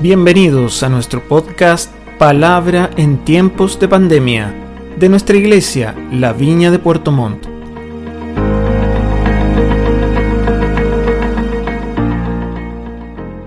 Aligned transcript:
Bienvenidos 0.00 0.84
a 0.84 0.88
nuestro 0.88 1.20
podcast 1.26 1.92
Palabra 2.20 2.88
en 2.96 3.24
tiempos 3.24 3.80
de 3.80 3.88
pandemia 3.88 4.54
de 4.96 5.08
nuestra 5.08 5.36
iglesia, 5.36 5.92
La 6.12 6.32
Viña 6.32 6.70
de 6.70 6.78
Puerto 6.78 7.10
Montt. 7.10 7.44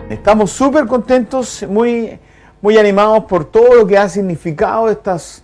Estamos 0.10 0.52
súper 0.52 0.88
contentos, 0.88 1.66
muy, 1.70 2.20
muy 2.62 2.78
animados 2.78 3.24
por 3.24 3.46
todo 3.46 3.74
lo 3.74 3.88
que 3.88 3.98
ha 3.98 4.10
significado 4.10 4.90
estos 4.90 5.44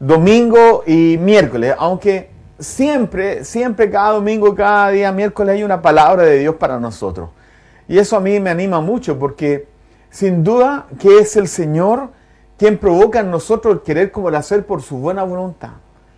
domingo 0.00 0.82
y 0.84 1.18
miércoles, 1.18 1.76
aunque 1.78 2.30
siempre, 2.58 3.44
siempre 3.44 3.88
cada 3.88 4.14
domingo, 4.14 4.52
cada 4.56 4.90
día 4.90 5.12
miércoles 5.12 5.54
hay 5.54 5.62
una 5.62 5.80
palabra 5.80 6.24
de 6.24 6.40
Dios 6.40 6.56
para 6.56 6.80
nosotros. 6.80 7.30
Y 7.86 7.96
eso 7.96 8.16
a 8.16 8.20
mí 8.20 8.40
me 8.40 8.50
anima 8.50 8.80
mucho 8.80 9.16
porque 9.16 9.77
sin 10.10 10.44
duda 10.44 10.86
que 10.98 11.18
es 11.18 11.36
el 11.36 11.48
Señor 11.48 12.10
quien 12.58 12.76
provoca 12.76 13.20
en 13.20 13.30
nosotros 13.30 13.74
el 13.76 13.82
querer 13.82 14.10
como 14.10 14.28
el 14.28 14.34
hacer 14.34 14.66
por 14.66 14.82
su 14.82 14.98
buena 14.98 15.22
voluntad. 15.22 15.70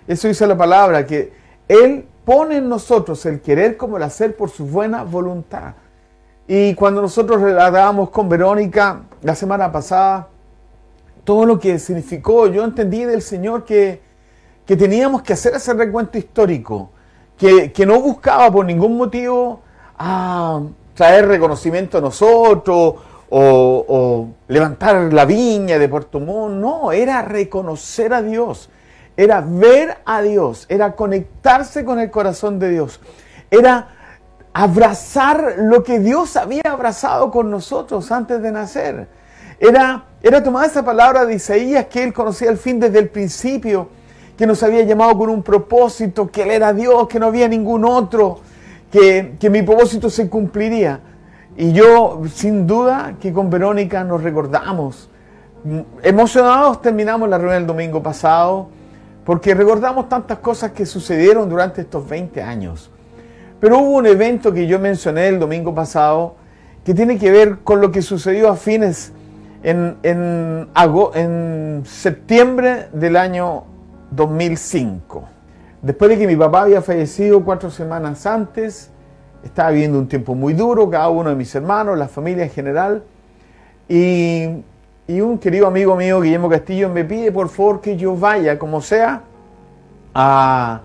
Eso 0.08 0.26
dice 0.26 0.46
la 0.46 0.56
palabra, 0.56 1.06
que 1.06 1.32
Él 1.68 2.06
pone 2.24 2.56
en 2.56 2.68
nosotros 2.68 3.24
el 3.26 3.40
querer 3.40 3.76
como 3.76 3.98
el 3.98 4.02
hacer 4.02 4.34
por 4.36 4.48
su 4.48 4.66
buena 4.66 5.04
voluntad. 5.04 5.74
Y 6.48 6.74
cuando 6.74 7.02
nosotros 7.02 7.40
relatábamos 7.42 8.10
con 8.10 8.28
Verónica 8.28 9.02
la 9.22 9.34
semana 9.34 9.70
pasada, 9.70 10.28
todo 11.24 11.44
lo 11.44 11.60
que 11.60 11.78
significó, 11.78 12.46
yo 12.46 12.64
entendí 12.64 13.04
del 13.04 13.22
Señor 13.22 13.64
que, 13.64 14.00
que 14.64 14.76
teníamos 14.76 15.22
que 15.22 15.34
hacer 15.34 15.54
ese 15.54 15.74
recuento 15.74 16.16
histórico, 16.16 16.90
que, 17.36 17.70
que 17.70 17.84
no 17.84 18.00
buscaba 18.00 18.50
por 18.50 18.64
ningún 18.64 18.96
motivo 18.96 19.60
ah, 19.98 20.62
traer 20.94 21.28
reconocimiento 21.28 21.98
a 21.98 22.00
nosotros 22.00 22.94
o, 23.30 23.84
o, 23.88 24.28
levantar 24.48 25.12
la 25.12 25.24
viña 25.24 25.78
de 25.78 25.88
Puerto 25.88 26.20
Montt, 26.20 26.60
no, 26.60 26.92
era 26.92 27.22
reconocer 27.22 28.12
a 28.12 28.22
Dios, 28.22 28.68
era 29.16 29.40
ver 29.40 29.98
a 30.04 30.20
Dios, 30.20 30.66
era 30.68 30.96
conectarse 30.96 31.84
con 31.84 32.00
el 32.00 32.10
corazón 32.10 32.58
de 32.58 32.70
Dios, 32.70 33.00
era 33.50 33.88
abrazar 34.52 35.54
lo 35.58 35.84
que 35.84 36.00
Dios 36.00 36.36
había 36.36 36.62
abrazado 36.64 37.30
con 37.30 37.50
nosotros 37.50 38.10
antes 38.10 38.42
de 38.42 38.50
nacer. 38.50 39.08
Era, 39.60 40.06
era 40.22 40.42
tomar 40.42 40.66
esa 40.66 40.84
palabra 40.84 41.24
de 41.24 41.34
Isaías 41.34 41.86
que 41.86 42.02
él 42.02 42.12
conocía 42.12 42.50
el 42.50 42.58
fin 42.58 42.80
desde 42.80 42.98
el 42.98 43.10
principio, 43.10 43.88
que 44.36 44.46
nos 44.46 44.62
había 44.62 44.82
llamado 44.82 45.16
con 45.16 45.28
un 45.28 45.42
propósito, 45.42 46.30
que 46.30 46.42
él 46.42 46.50
era 46.50 46.72
Dios, 46.72 47.06
que 47.08 47.20
no 47.20 47.26
había 47.26 47.46
ningún 47.46 47.84
otro, 47.84 48.40
que, 48.90 49.36
que 49.38 49.50
mi 49.50 49.62
propósito 49.62 50.10
se 50.10 50.28
cumpliría. 50.28 50.98
Y 51.60 51.72
yo, 51.72 52.22
sin 52.32 52.66
duda, 52.66 53.16
que 53.20 53.34
con 53.34 53.50
Verónica 53.50 54.02
nos 54.02 54.22
recordamos. 54.22 55.10
Emocionados 56.02 56.80
terminamos 56.80 57.28
la 57.28 57.36
reunión 57.36 57.60
el 57.60 57.66
domingo 57.66 58.02
pasado, 58.02 58.70
porque 59.26 59.52
recordamos 59.52 60.08
tantas 60.08 60.38
cosas 60.38 60.70
que 60.70 60.86
sucedieron 60.86 61.50
durante 61.50 61.82
estos 61.82 62.08
20 62.08 62.40
años. 62.42 62.90
Pero 63.60 63.78
hubo 63.80 63.90
un 63.90 64.06
evento 64.06 64.54
que 64.54 64.66
yo 64.66 64.78
mencioné 64.78 65.28
el 65.28 65.38
domingo 65.38 65.74
pasado 65.74 66.36
que 66.82 66.94
tiene 66.94 67.18
que 67.18 67.30
ver 67.30 67.58
con 67.58 67.82
lo 67.82 67.92
que 67.92 68.00
sucedió 68.00 68.48
a 68.48 68.56
fines 68.56 69.12
en, 69.62 69.98
en, 70.02 70.66
en 71.14 71.82
septiembre 71.84 72.88
del 72.94 73.18
año 73.18 73.64
2005. 74.12 75.24
Después 75.82 76.08
de 76.08 76.18
que 76.20 76.26
mi 76.26 76.36
papá 76.36 76.62
había 76.62 76.80
fallecido 76.80 77.44
cuatro 77.44 77.70
semanas 77.70 78.24
antes, 78.24 78.90
estaba 79.44 79.70
viviendo 79.70 79.98
un 79.98 80.08
tiempo 80.08 80.34
muy 80.34 80.54
duro, 80.54 80.88
cada 80.90 81.08
uno 81.08 81.30
de 81.30 81.36
mis 81.36 81.54
hermanos, 81.54 81.98
la 81.98 82.08
familia 82.08 82.44
en 82.44 82.50
general, 82.50 83.02
y, 83.88 84.64
un 85.08 85.38
querido 85.38 85.66
amigo 85.66 85.96
mío, 85.96 86.20
Guillermo 86.20 86.48
Castillo, 86.48 86.88
me 86.88 87.04
pide 87.04 87.32
por 87.32 87.48
favor 87.48 87.80
que 87.80 87.96
yo 87.96 88.16
vaya, 88.16 88.58
como 88.58 88.80
sea, 88.80 89.22
a, 90.14 90.82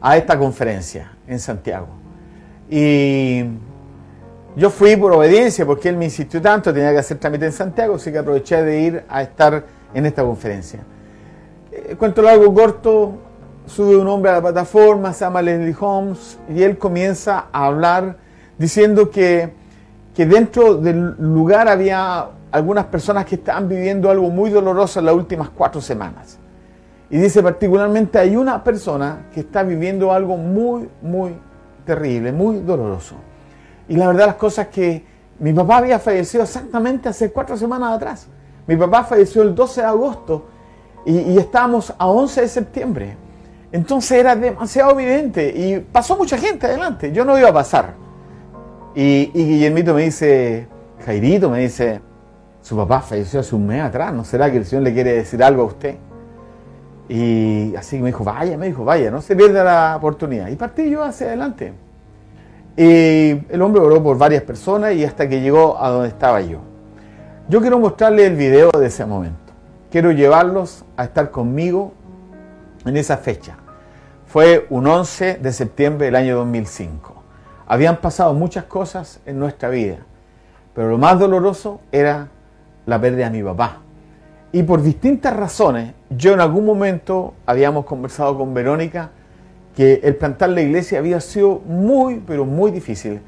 a 0.00 0.16
esta 0.16 0.38
conferencia 0.38 1.12
en 1.26 1.38
Santiago. 1.38 1.88
Y 2.70 3.44
yo 4.56 4.70
fui 4.70 4.96
por 4.96 5.12
obediencia, 5.12 5.66
porque 5.66 5.90
él 5.90 5.96
me 5.96 6.06
insistió 6.06 6.40
tanto, 6.40 6.72
tenía 6.72 6.92
que 6.92 6.98
hacer 6.98 7.18
trámite 7.18 7.44
en 7.44 7.52
Santiago, 7.52 7.96
así 7.96 8.10
que 8.10 8.18
aproveché 8.18 8.62
de 8.62 8.80
ir 8.80 9.04
a 9.08 9.20
estar 9.20 9.64
en 9.92 10.06
esta 10.06 10.22
conferencia. 10.22 10.80
Eh, 11.70 11.94
cuento 11.98 12.22
largo 12.22 12.54
corto, 12.54 13.18
sube 13.66 13.96
un 13.96 14.08
hombre 14.08 14.30
a 14.30 14.34
la 14.34 14.42
plataforma, 14.42 15.12
se 15.12 15.24
llama 15.24 15.42
Leslie 15.42 15.76
Holmes, 15.78 16.38
y 16.48 16.62
él 16.62 16.78
comienza 16.78 17.46
a 17.52 17.66
hablar 17.66 18.16
diciendo 18.58 19.10
que, 19.10 19.52
que 20.14 20.24
dentro 20.24 20.76
del 20.76 21.16
lugar 21.18 21.68
había 21.68 22.28
algunas 22.52 22.86
personas 22.86 23.26
que 23.26 23.34
estaban 23.34 23.68
viviendo 23.68 24.10
algo 24.10 24.30
muy 24.30 24.50
doloroso 24.50 25.00
en 25.00 25.06
las 25.06 25.14
últimas 25.14 25.50
cuatro 25.50 25.80
semanas. 25.80 26.38
Y 27.10 27.18
dice 27.18 27.42
particularmente 27.42 28.18
hay 28.18 28.36
una 28.36 28.64
persona 28.64 29.26
que 29.32 29.40
está 29.40 29.62
viviendo 29.62 30.12
algo 30.12 30.36
muy, 30.36 30.88
muy 31.02 31.36
terrible, 31.84 32.32
muy 32.32 32.60
doloroso. 32.60 33.16
Y 33.88 33.96
la 33.96 34.08
verdad 34.08 34.26
las 34.26 34.36
cosas 34.36 34.68
que 34.68 35.04
mi 35.38 35.52
papá 35.52 35.78
había 35.78 35.98
fallecido 35.98 36.44
exactamente 36.44 37.08
hace 37.08 37.30
cuatro 37.30 37.56
semanas 37.56 37.94
atrás. 37.94 38.26
Mi 38.66 38.76
papá 38.76 39.04
falleció 39.04 39.42
el 39.42 39.54
12 39.54 39.80
de 39.82 39.86
agosto 39.86 40.46
y, 41.04 41.18
y 41.18 41.38
estábamos 41.38 41.92
a 41.96 42.06
11 42.06 42.40
de 42.40 42.48
septiembre. 42.48 43.25
Entonces 43.72 44.12
era 44.12 44.36
demasiado 44.36 44.98
evidente 44.98 45.48
y 45.48 45.80
pasó 45.80 46.16
mucha 46.16 46.38
gente 46.38 46.66
adelante. 46.66 47.12
Yo 47.12 47.24
no 47.24 47.38
iba 47.38 47.48
a 47.48 47.52
pasar. 47.52 47.94
Y, 48.94 49.30
y 49.34 49.44
Guillermito 49.44 49.94
me 49.94 50.02
dice, 50.02 50.68
Jairito 51.04 51.50
me 51.50 51.60
dice, 51.60 52.00
su 52.62 52.76
papá 52.76 53.00
falleció 53.00 53.40
hace 53.40 53.54
un 53.54 53.66
mes 53.66 53.82
atrás, 53.82 54.12
¿no 54.12 54.24
será 54.24 54.50
que 54.50 54.56
el 54.56 54.64
Señor 54.64 54.82
le 54.82 54.92
quiere 54.92 55.12
decir 55.12 55.42
algo 55.42 55.62
a 55.62 55.66
usted? 55.66 55.96
Y 57.08 57.74
así 57.76 57.98
me 57.98 58.06
dijo, 58.06 58.24
vaya, 58.24 58.58
me 58.58 58.66
dijo, 58.66 58.84
vaya, 58.84 59.10
no 59.10 59.22
se 59.22 59.36
pierda 59.36 59.62
la 59.62 59.96
oportunidad. 59.96 60.48
Y 60.48 60.56
partí 60.56 60.90
yo 60.90 61.04
hacia 61.04 61.28
adelante. 61.28 61.72
Y 62.76 63.30
el 63.48 63.62
hombre 63.62 63.80
oró 63.80 64.02
por 64.02 64.18
varias 64.18 64.42
personas 64.42 64.94
y 64.94 65.04
hasta 65.04 65.28
que 65.28 65.40
llegó 65.40 65.80
a 65.80 65.90
donde 65.90 66.08
estaba 66.08 66.40
yo. 66.40 66.58
Yo 67.48 67.60
quiero 67.60 67.78
mostrarle 67.78 68.26
el 68.26 68.34
video 68.34 68.70
de 68.72 68.86
ese 68.86 69.06
momento. 69.06 69.52
Quiero 69.90 70.10
llevarlos 70.10 70.84
a 70.96 71.04
estar 71.04 71.30
conmigo 71.30 71.92
en 72.86 72.96
esa 72.96 73.18
fecha. 73.18 73.56
Fue 74.26 74.66
un 74.70 74.86
11 74.86 75.38
de 75.38 75.52
septiembre 75.52 76.06
del 76.06 76.16
año 76.16 76.36
2005. 76.36 77.14
Habían 77.66 77.98
pasado 77.98 78.32
muchas 78.32 78.64
cosas 78.64 79.20
en 79.26 79.38
nuestra 79.38 79.68
vida, 79.68 79.98
pero 80.74 80.88
lo 80.88 80.98
más 80.98 81.18
doloroso 81.18 81.80
era 81.90 82.28
la 82.86 83.00
pérdida 83.00 83.28
de 83.28 83.38
mi 83.38 83.42
papá. 83.42 83.78
Y 84.52 84.62
por 84.62 84.82
distintas 84.82 85.36
razones, 85.36 85.92
yo 86.10 86.32
en 86.32 86.40
algún 86.40 86.64
momento 86.64 87.34
habíamos 87.44 87.84
conversado 87.84 88.38
con 88.38 88.54
Verónica 88.54 89.10
que 89.74 90.00
el 90.02 90.16
plantar 90.16 90.50
la 90.50 90.62
iglesia 90.62 90.98
había 90.98 91.20
sido 91.20 91.60
muy, 91.66 92.22
pero 92.26 92.44
muy 92.44 92.70
difícil. 92.70 93.20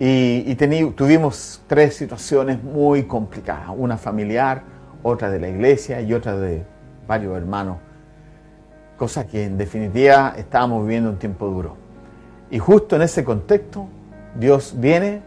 Y, 0.00 0.44
y 0.46 0.54
tuvimos 0.92 1.62
tres 1.66 1.94
situaciones 1.94 2.62
muy 2.62 3.04
complicadas, 3.04 3.70
una 3.76 3.96
familiar, 3.96 4.62
otra 5.02 5.30
de 5.30 5.40
la 5.40 5.48
iglesia 5.48 6.00
y 6.00 6.12
otra 6.12 6.36
de 6.36 6.64
varios 7.06 7.36
hermanos 7.36 7.78
cosa 8.98 9.26
que 9.26 9.44
en 9.44 9.56
definitiva 9.56 10.34
estábamos 10.36 10.82
viviendo 10.82 11.08
un 11.08 11.18
tiempo 11.18 11.46
duro. 11.46 11.76
Y 12.50 12.58
justo 12.58 12.96
en 12.96 13.02
ese 13.02 13.24
contexto, 13.24 13.86
Dios 14.38 14.74
viene 14.76 15.22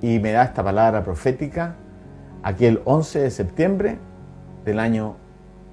y 0.00 0.18
me 0.18 0.32
da 0.32 0.44
esta 0.44 0.64
palabra 0.64 1.04
profética 1.04 1.76
aquel 2.42 2.80
11 2.84 3.20
de 3.20 3.30
septiembre 3.30 3.98
del 4.64 4.80
año 4.80 5.16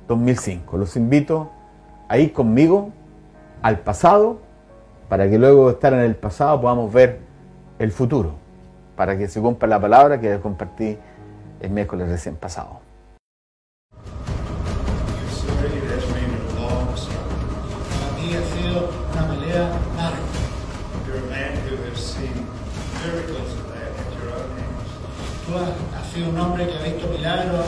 2005. 0.07 0.77
Los 0.77 0.95
invito 0.95 1.49
a 2.07 2.17
ir 2.17 2.33
conmigo 2.33 2.89
al 3.61 3.79
pasado 3.79 4.39
para 5.07 5.29
que 5.29 5.39
luego 5.39 5.67
de 5.67 5.73
estar 5.73 5.93
en 5.93 6.01
el 6.01 6.15
pasado 6.15 6.59
podamos 6.61 6.91
ver 6.91 7.19
el 7.79 7.91
futuro, 7.91 8.33
para 8.95 9.17
que 9.17 9.27
se 9.27 9.41
cumpla 9.41 9.67
la 9.67 9.79
palabra 9.79 10.19
que 10.19 10.39
compartí 10.39 10.97
el 11.61 11.69
miércoles 11.71 12.09
recién 12.09 12.35
pasado. 12.35 12.88
Tú 25.49 25.57
has, 25.57 25.69
has 25.97 26.13
sido 26.13 26.29
un 26.29 26.39
hombre 26.39 26.67
que 26.67 26.77
ha 26.77 26.81
visto 26.81 27.07
milagros 27.07 27.65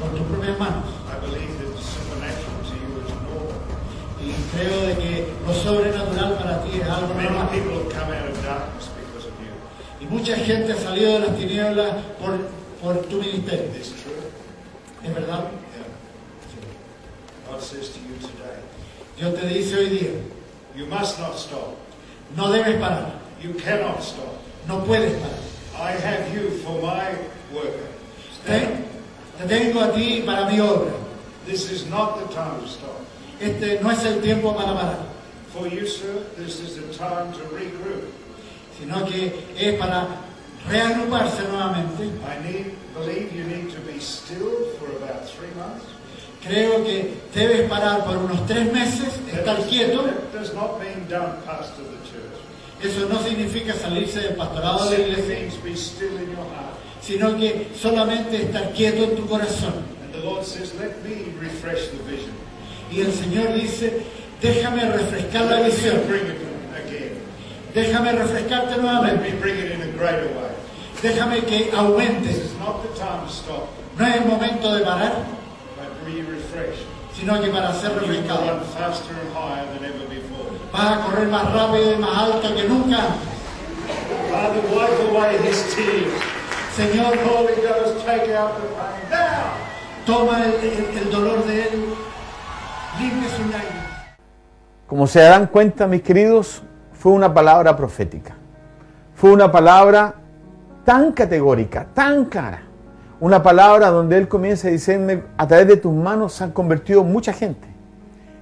con 0.00 0.10
tus 0.10 0.26
propias 0.26 0.58
manos. 0.58 0.84
Y 4.22 4.32
creo 4.56 4.86
de 4.86 4.94
que 4.96 5.32
lo 5.46 5.54
sobrenatural 5.54 6.34
para 6.34 6.62
ti 6.62 6.80
es 6.80 6.88
algo 6.88 7.14
normal. 7.14 7.48
Y 10.00 10.04
mucha 10.06 10.36
gente 10.36 10.72
ha 10.72 10.76
salido 10.76 11.12
de 11.14 11.18
las 11.20 11.36
tinieblas 11.36 11.96
por, 12.20 12.38
por 12.82 13.02
tu 13.06 13.16
ministerio. 13.16 13.70
¿Es 15.04 15.14
verdad? 15.14 15.44
Dios 19.18 19.34
te 19.38 19.46
dice 19.46 19.76
hoy 19.76 19.88
día, 19.90 20.10
You 20.74 20.86
must 20.86 21.18
not 21.18 21.36
stop. 21.36 21.76
no 22.36 22.50
debes 22.50 22.76
parar, 22.80 23.12
You 23.42 23.54
cannot 23.54 24.02
stop. 24.02 24.40
no 24.66 24.80
puedes 24.84 25.12
parar. 25.20 25.38
I 25.78 25.92
have 25.92 26.32
you 26.34 26.50
for 26.64 26.80
my 26.80 27.14
worker. 27.52 27.88
Ten- 28.46 28.84
Te 29.38 29.46
tengo 29.48 29.80
a 29.80 29.92
ti 29.92 30.22
para 30.24 30.46
mi 30.50 30.58
obra. 30.60 30.92
This 31.46 31.70
is 31.70 31.86
not 31.86 32.18
the 32.20 32.34
time 32.34 32.60
to 32.60 32.68
stop. 32.68 33.00
Este 33.40 33.80
no 33.82 33.90
es 33.90 34.04
el 34.04 34.20
tiempo 34.20 34.52
para 34.54 34.72
parar, 34.74 34.98
For 35.52 35.66
you, 35.68 35.86
sir, 35.86 36.24
this 36.38 36.60
is 36.60 36.76
the 36.76 36.92
time 36.94 37.32
to 37.32 37.40
regroup. 37.54 38.04
sino 38.78 39.04
que 39.06 39.32
es 39.58 39.78
para 39.78 40.06
reagruparse 40.68 41.42
nuevamente. 41.48 42.10
I 42.24 42.42
need, 42.46 42.72
believe 42.94 43.32
you 43.34 43.44
need 43.44 43.70
to 43.72 43.80
be 43.80 43.98
still 44.00 44.70
for 44.78 44.86
about 44.96 45.26
three 45.28 45.50
months. 45.56 45.84
Creo 46.46 46.84
que 46.84 47.14
debes 47.32 47.68
parar 47.68 48.04
por 48.04 48.16
unos 48.16 48.46
tres 48.46 48.72
meses, 48.72 49.08
estar 49.32 49.56
quieto. 49.66 50.04
Eso 52.82 53.08
no 53.08 53.22
significa 53.22 53.74
salirse 53.74 54.20
del 54.20 54.34
pastorado 54.34 54.90
de 54.90 54.98
la 54.98 55.08
iglesia, 55.08 55.38
sino 57.00 57.36
que 57.36 57.68
solamente 57.80 58.42
estar 58.42 58.72
quieto 58.72 59.04
en 59.04 59.16
tu 59.16 59.26
corazón. 59.26 59.74
Y 62.90 63.00
el 63.00 63.12
Señor 63.12 63.54
dice, 63.54 64.02
déjame 64.40 64.84
refrescar 64.90 65.44
la 65.44 65.60
visión, 65.60 66.00
déjame 67.72 68.12
refrescarte 68.12 68.76
nuevamente, 68.78 69.38
déjame 71.02 71.40
que 71.44 71.70
stop, 73.28 73.68
No 73.96 74.06
es 74.06 74.16
el 74.16 74.24
momento 74.24 74.74
de 74.74 74.84
parar. 74.84 75.41
Sino 77.22 77.40
que 77.40 77.50
para 77.50 77.72
ser 77.72 77.94
refrescado. 77.94 78.46
run 78.46 78.60
faster 78.76 79.14
and 79.14 79.32
higher 79.32 79.64
than 79.72 79.84
ever 79.84 80.08
before. 80.08 80.50
Vas 80.72 80.98
a 80.98 81.04
correr 81.04 81.28
más 81.28 81.52
rápido 81.52 81.94
y 81.94 81.96
más 81.98 82.18
alto 82.18 82.52
que 82.52 82.68
nunca. 82.68 82.98
Señor, 86.74 87.14
Holy 87.18 87.54
Ghost, 87.62 88.04
take 88.04 88.34
out 88.34 88.56
the 88.56 88.66
pain. 88.74 89.10
Now! 89.10 89.52
toma 90.04 90.42
el, 90.46 91.10
dolor 91.12 91.44
de 91.44 91.62
Él, 91.62 91.84
limpia 92.98 93.28
sus 93.28 93.46
lágrimas. 93.52 94.16
Como 94.88 95.06
se 95.06 95.20
dan 95.20 95.46
cuenta, 95.46 95.86
mis 95.86 96.02
queridos, 96.02 96.62
fue 96.92 97.12
una 97.12 97.32
palabra 97.32 97.76
profética. 97.76 98.34
Fue 99.14 99.30
una 99.30 99.52
palabra 99.52 100.14
tan 100.84 101.12
categórica, 101.12 101.86
tan 101.94 102.24
clara. 102.24 102.62
Una 103.22 103.40
palabra 103.40 103.90
donde 103.90 104.18
Él 104.18 104.26
comienza 104.26 104.66
a 104.66 104.72
decirme, 104.72 105.22
a 105.36 105.46
través 105.46 105.68
de 105.68 105.76
tus 105.76 105.94
manos 105.94 106.32
se 106.32 106.42
han 106.42 106.50
convertido 106.50 107.04
mucha 107.04 107.32
gente. 107.32 107.68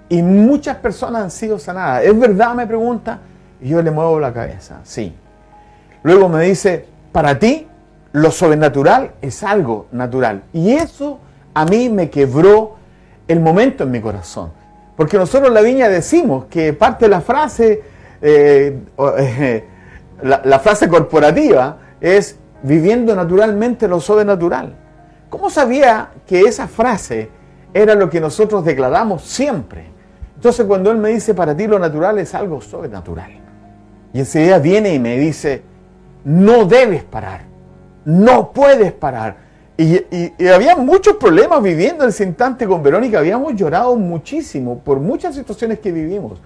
Y 0.09 0.23
muchas 0.23 0.79
personas 0.79 1.23
han 1.23 1.31
sido 1.31 1.59
sanadas. 1.59 2.03
¿Es 2.03 2.19
verdad? 2.19 2.55
Me 2.55 2.67
pregunta. 2.67 3.19
Y 3.61 3.69
yo 3.69 3.83
le 3.83 3.91
muevo 3.91 4.19
la 4.19 4.33
cabeza. 4.33 4.81
Sí. 4.85 5.15
Luego 6.03 6.31
me 6.31 6.45
dice, 6.45 6.87
para 7.13 7.39
ti 7.39 7.69
lo 8.13 8.31
sobrenatural 8.31 9.11
es 9.21 9.43
algo 9.43 9.87
natural. 9.93 10.45
Y 10.55 10.71
eso 10.71 11.19
a 11.53 11.67
mí 11.67 11.91
me 11.91 12.09
quebró 12.09 12.77
el 13.29 13.39
momento 13.39 13.85
en 13.85 13.91
mi 13.91 14.01
corazón. 14.01 14.51
Porque 14.97 15.19
nosotros 15.19 15.53
la 15.53 15.61
viña 15.61 15.91
decimos 15.91 16.47
que 16.47 16.73
parte 16.73 17.05
de 17.05 17.11
la 17.11 17.21
frase, 17.21 17.83
eh, 18.23 18.79
eh, 19.19 19.65
la 20.23 20.59
frase 20.59 20.89
corporativa 20.89 21.77
es 22.01 22.39
viviendo 22.63 23.15
naturalmente 23.15 23.89
lo 23.89 24.01
sobrenatural. 24.01 24.75
¿Cómo 25.29 25.49
sabía 25.51 26.11
que 26.27 26.41
esa 26.43 26.67
frase 26.69 27.31
era 27.73 27.95
lo 27.95 28.11
que 28.11 28.21
nosotros 28.21 28.65
declaramos 28.65 29.23
siempre? 29.23 29.85
Entonces 30.35 30.67
cuando 30.67 30.91
él 30.91 30.97
me 30.99 31.11
dice, 31.11 31.35
para 31.35 31.57
ti 31.57 31.67
lo 31.67 31.79
natural 31.79 32.19
es 32.19 32.35
algo 32.35 32.61
sobrenatural. 32.61 33.31
Y 34.13 34.19
enseguida 34.21 34.59
viene 34.59 34.95
y 34.95 34.99
me 34.99 35.17
dice, 35.19 35.63
no 36.25 36.65
debes 36.65 37.05
parar, 37.05 37.43
no 38.05 38.51
puedes 38.53 38.93
parar. 38.93 39.37
Y, 39.77 39.95
y- 40.39 40.49
había 40.49 40.77
muchos 40.77 41.17
problemas 41.17 41.63
viviendo 41.63 42.05
en 42.05 42.11
ese 42.11 42.25
instante 42.25 42.67
con 42.67 42.83
Verónica, 42.83 43.19
habíamos 43.19 43.55
llorado 43.55 43.97
muchísimo 43.97 44.79
por 44.81 44.99
muchas 44.99 45.35
situaciones 45.35 45.79
que 45.79 45.93
vivimos. 45.93 46.41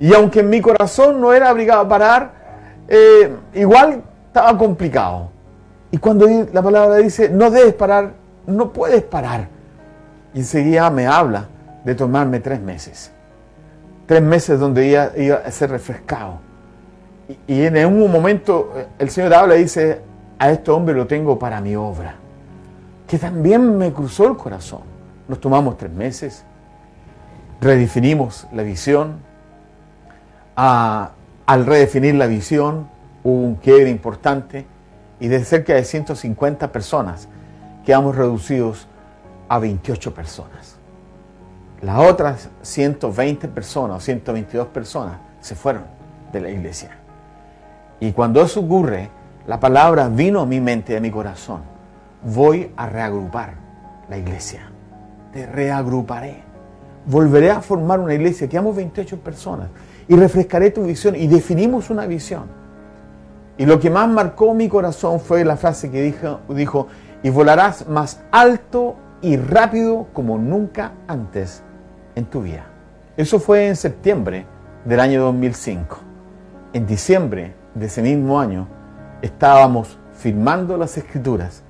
Y 0.00 0.12
aunque 0.12 0.40
en 0.40 0.50
mi 0.50 0.60
corazón 0.60 1.20
no 1.20 1.32
era 1.32 1.52
obligado 1.52 1.82
a 1.82 1.88
parar, 1.88 2.32
eh, 2.88 3.30
igual 3.54 4.02
estaba 4.34 4.58
complicado. 4.58 5.30
Y 5.92 5.98
cuando 5.98 6.26
la 6.52 6.60
palabra 6.60 6.96
dice, 6.96 7.28
no 7.28 7.52
debes 7.52 7.72
parar, 7.74 8.14
no 8.48 8.72
puedes 8.72 9.04
parar. 9.04 9.46
Y 10.34 10.40
enseguida 10.40 10.90
me 10.90 11.06
habla 11.06 11.46
de 11.84 11.94
tomarme 11.94 12.40
tres 12.40 12.60
meses. 12.60 13.12
Tres 14.06 14.20
meses 14.20 14.58
donde 14.58 14.88
iba, 14.88 15.10
iba 15.16 15.36
a 15.36 15.50
ser 15.52 15.70
refrescado. 15.70 16.40
Y, 17.46 17.62
en 17.62 17.86
un 17.86 18.10
momento 18.10 18.72
eh, 18.74 18.86
el 18.98 19.08
Señor 19.08 19.32
habla 19.34 19.54
y 19.54 19.62
dice, 19.62 20.00
a 20.40 20.50
este 20.50 20.72
hombre 20.72 20.96
lo 20.96 21.06
tengo 21.06 21.38
para 21.38 21.60
mi 21.60 21.76
obra. 21.76 22.16
Que 23.06 23.18
también 23.18 23.78
me 23.78 23.92
cruzó 23.92 24.26
el 24.26 24.36
corazón. 24.36 24.82
Nos 25.28 25.40
tomamos 25.40 25.78
tres 25.78 25.92
meses, 25.92 26.44
redefinimos 27.60 28.48
la 28.52 28.64
visión. 28.64 29.20
Ah, 30.56 31.12
al 31.46 31.66
redefinir 31.66 32.16
la 32.16 32.26
visión 32.26 32.93
hubo 33.24 33.40
un 33.40 33.56
quiebre 33.56 33.90
importante 33.90 34.66
y 35.18 35.28
de 35.28 35.44
cerca 35.44 35.74
de 35.74 35.82
150 35.82 36.70
personas 36.70 37.28
quedamos 37.84 38.14
reducidos 38.14 38.86
a 39.48 39.58
28 39.58 40.14
personas. 40.14 40.76
Las 41.82 41.98
otras 41.98 42.50
120 42.62 43.48
personas 43.48 43.96
o 43.96 44.00
122 44.00 44.68
personas 44.68 45.16
se 45.40 45.54
fueron 45.54 45.84
de 46.32 46.40
la 46.40 46.50
iglesia. 46.50 46.90
Y 48.00 48.12
cuando 48.12 48.42
eso 48.42 48.60
ocurre, 48.60 49.10
la 49.46 49.60
palabra 49.60 50.08
vino 50.08 50.40
a 50.40 50.46
mi 50.46 50.60
mente 50.60 50.92
y 50.92 50.96
a 50.96 51.00
mi 51.00 51.10
corazón. 51.10 51.62
Voy 52.22 52.72
a 52.76 52.88
reagrupar 52.88 53.54
la 54.08 54.16
iglesia. 54.16 54.70
Te 55.32 55.46
reagruparé. 55.46 56.42
Volveré 57.06 57.50
a 57.50 57.60
formar 57.60 58.00
una 58.00 58.14
iglesia. 58.14 58.48
Quedamos 58.48 58.74
28 58.76 59.20
personas. 59.20 59.68
Y 60.08 60.16
refrescaré 60.16 60.70
tu 60.70 60.84
visión. 60.84 61.14
Y 61.14 61.26
definimos 61.26 61.90
una 61.90 62.06
visión. 62.06 62.63
Y 63.56 63.66
lo 63.66 63.78
que 63.78 63.90
más 63.90 64.08
marcó 64.08 64.54
mi 64.54 64.68
corazón 64.68 65.20
fue 65.20 65.44
la 65.44 65.56
frase 65.56 65.90
que 65.90 66.02
dijo, 66.02 66.40
dijo 66.48 66.88
y 67.22 67.30
volarás 67.30 67.88
más 67.88 68.20
alto 68.30 68.96
y 69.22 69.36
rápido 69.36 70.08
como 70.12 70.38
nunca 70.38 70.92
antes 71.08 71.62
en 72.14 72.26
tu 72.26 72.42
vida. 72.42 72.66
Eso 73.16 73.38
fue 73.38 73.68
en 73.68 73.76
septiembre 73.76 74.46
del 74.84 75.00
año 75.00 75.22
2005. 75.22 75.98
En 76.72 76.86
diciembre 76.86 77.54
de 77.74 77.86
ese 77.86 78.02
mismo 78.02 78.40
año 78.40 78.68
estábamos 79.22 79.98
firmando 80.12 80.76
las 80.76 80.96
escrituras 80.96 81.62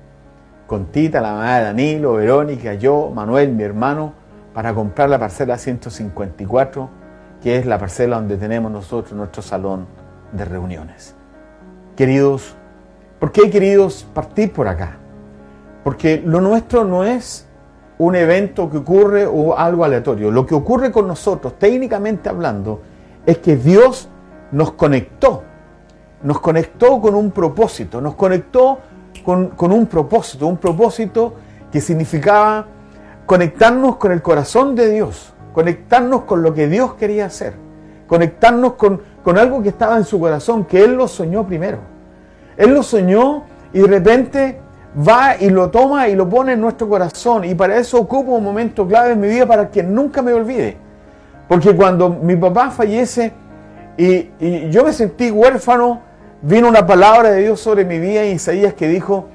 con 0.67 0.87
Tita, 0.87 1.21
la 1.21 1.33
mamá 1.33 1.57
de 1.57 1.63
Danilo, 1.65 2.13
Verónica, 2.13 2.73
yo, 2.73 3.11
Manuel, 3.13 3.53
mi 3.53 3.63
hermano, 3.63 4.13
para 4.53 4.73
comprar 4.73 5.09
la 5.09 5.19
parcela 5.19 5.57
154, 5.57 6.89
que 7.41 7.57
es 7.57 7.65
la 7.65 7.77
parcela 7.77 8.15
donde 8.15 8.37
tenemos 8.37 8.71
nosotros 8.71 9.13
nuestro 9.13 9.41
salón 9.41 9.85
de 10.31 10.43
reuniones. 10.45 11.14
Queridos, 11.95 12.55
¿por 13.19 13.31
qué 13.31 13.49
queridos 13.49 14.05
partir 14.13 14.51
por 14.51 14.67
acá? 14.67 14.97
Porque 15.83 16.21
lo 16.25 16.41
nuestro 16.41 16.83
no 16.83 17.05
es 17.05 17.47
un 17.97 18.15
evento 18.15 18.69
que 18.69 18.77
ocurre 18.77 19.25
o 19.25 19.57
algo 19.57 19.85
aleatorio. 19.85 20.29
Lo 20.29 20.45
que 20.45 20.55
ocurre 20.55 20.91
con 20.91 21.07
nosotros, 21.07 21.57
técnicamente 21.57 22.27
hablando, 22.27 22.81
es 23.25 23.37
que 23.37 23.55
Dios 23.55 24.09
nos 24.51 24.73
conectó. 24.73 25.43
Nos 26.23 26.39
conectó 26.41 26.99
con 26.99 27.15
un 27.15 27.31
propósito. 27.31 28.01
Nos 28.01 28.15
conectó 28.15 28.79
con, 29.23 29.49
con 29.49 29.71
un 29.71 29.85
propósito. 29.85 30.47
Un 30.47 30.57
propósito 30.57 31.35
que 31.71 31.79
significaba 31.79 32.65
conectarnos 33.25 33.95
con 33.95 34.11
el 34.11 34.21
corazón 34.21 34.75
de 34.75 34.89
Dios. 34.89 35.33
Conectarnos 35.53 36.23
con 36.23 36.41
lo 36.41 36.53
que 36.53 36.67
Dios 36.67 36.95
quería 36.95 37.27
hacer. 37.27 37.53
Conectarnos 38.07 38.73
con, 38.73 39.01
con 39.25 39.39
algo 39.39 39.63
que 39.63 39.69
estaba 39.69 39.97
en 39.97 40.03
su 40.03 40.19
corazón, 40.19 40.65
que 40.65 40.83
Él 40.83 40.93
lo 40.93 41.07
soñó 41.07 41.47
primero. 41.47 41.79
Él 42.55 42.75
lo 42.75 42.83
soñó 42.83 43.43
y 43.73 43.79
de 43.79 43.87
repente 43.87 44.59
va 44.95 45.35
y 45.39 45.49
lo 45.49 45.71
toma 45.71 46.07
y 46.07 46.15
lo 46.15 46.29
pone 46.29 46.53
en 46.53 46.61
nuestro 46.61 46.87
corazón. 46.87 47.43
Y 47.43 47.55
para 47.55 47.75
eso 47.75 47.99
ocupo 47.99 48.33
un 48.33 48.43
momento 48.43 48.87
clave 48.87 49.13
en 49.13 49.19
mi 49.19 49.27
vida 49.27 49.47
para 49.47 49.71
que 49.71 49.81
nunca 49.81 50.21
me 50.21 50.31
olvide. 50.31 50.77
Porque 51.47 51.75
cuando 51.75 52.07
mi 52.09 52.35
papá 52.35 52.69
fallece 52.69 53.33
y, 53.97 54.29
yo 54.69 54.83
me 54.83 54.93
sentí 54.93 55.31
huérfano, 55.31 56.01
vino 56.43 56.67
una 56.67 56.85
palabra 56.85 57.31
de 57.31 57.41
Dios 57.41 57.59
sobre 57.59 57.83
mi 57.83 57.97
vida 57.97 58.21
en 58.25 58.35
Isaías 58.35 58.75
que 58.75 58.87
dijo, 58.87 59.25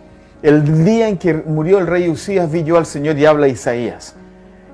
el 0.40 0.84
día 0.84 1.08
en 1.08 1.18
que 1.18 1.34
murió 1.34 1.80
el 1.80 1.88
rey 1.88 2.08
Usías 2.08 2.48
vi 2.48 2.62
yo 2.62 2.78
al 2.78 2.86
Señor 2.86 3.18
y 3.18 3.26
habla 3.26 3.48
Isaías. 3.48 4.14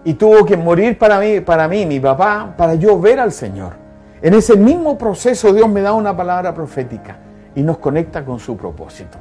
Y 0.05 0.13
tuvo 0.13 0.45
que 0.45 0.59
morir 0.59 0.99
para 0.99 1.19
mí, 1.19 1.41
para 1.41 1.69
mí, 1.69 1.87
mi 1.87 2.01
papá, 2.01 2.53
para 2.55 2.75
yo 2.75 3.01
ver 3.01 3.19
al 3.19 3.33
Señor. 3.33 3.86
En 4.23 4.35
ese 4.35 4.57
mismo 4.57 4.97
proceso 4.97 5.53
Dios 5.53 5.69
me 5.69 5.83
da 5.83 5.93
una 5.93 6.17
palabra 6.17 6.55
profética 6.55 7.19
y 7.55 7.63
nos 7.63 7.79
conecta 7.79 8.25
con 8.25 8.39
su 8.39 8.57
propósito. 8.57 9.19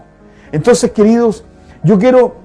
Entonces, 0.52 0.92
queridos, 0.92 1.44
yo 1.84 1.98
quiero, 2.00 2.36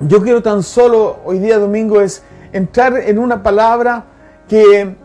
yo 0.00 0.22
quiero 0.22 0.42
tan 0.42 0.62
solo 0.62 1.18
hoy 1.24 1.38
día 1.38 1.58
domingo 1.58 2.00
es 2.00 2.22
entrar 2.52 2.96
en 2.96 3.18
una 3.18 3.42
palabra 3.42 4.04
que, 4.48 4.96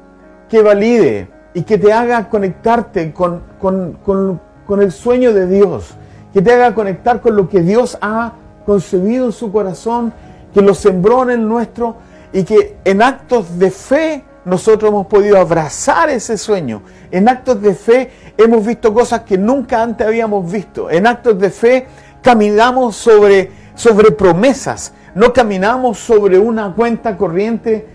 que 0.50 0.62
valide 0.62 1.29
y 1.53 1.63
que 1.63 1.77
te 1.77 1.91
haga 1.91 2.29
conectarte 2.29 3.12
con, 3.13 3.44
con, 3.60 3.94
con, 4.03 4.39
con 4.65 4.82
el 4.82 4.91
sueño 4.91 5.34
de 5.34 5.48
Dios, 5.48 5.96
que 6.34 6.41
te 6.41 6.53
haga 6.53 6.74
conectar 6.74 7.22
con 7.22 7.36
lo 7.36 7.50
que 7.50 7.62
Dios 7.62 7.98
ha 8.01 8.34
concebido 8.65 9.25
en 9.25 9.32
su 9.32 9.51
corazón, 9.51 10.13
que 10.53 10.62
lo 10.62 10.74
sembró 10.74 11.24
en 11.24 11.32
el 11.32 11.48
nuestro 11.48 11.96
y 12.34 12.44
que 12.44 12.77
en 12.84 13.01
actos 13.01 13.58
de 13.58 13.72
fe 13.72 14.24
nosotros 14.48 14.89
hemos 14.89 15.08
podido 15.08 15.38
abrazar 15.38 16.10
ese 16.10 16.38
sueño. 16.38 16.82
En 17.12 17.27
actos 17.27 17.62
de 17.62 17.75
fe 17.75 18.12
hemos 18.38 18.66
visto 18.66 18.94
cosas 18.94 19.22
que 19.22 19.38
nunca 19.38 19.84
antes 19.84 20.08
habíamos 20.08 20.50
visto. 20.50 20.89
En 20.89 21.06
actos 21.06 21.38
de 21.38 21.50
fe 21.50 21.88
caminamos 22.22 22.96
sobre, 22.96 23.51
sobre 23.75 24.12
promesas. 24.12 24.94
No 25.16 25.34
caminamos 25.34 26.00
sobre 26.00 26.39
una 26.39 26.74
cuenta 26.74 27.18
corriente 27.18 27.88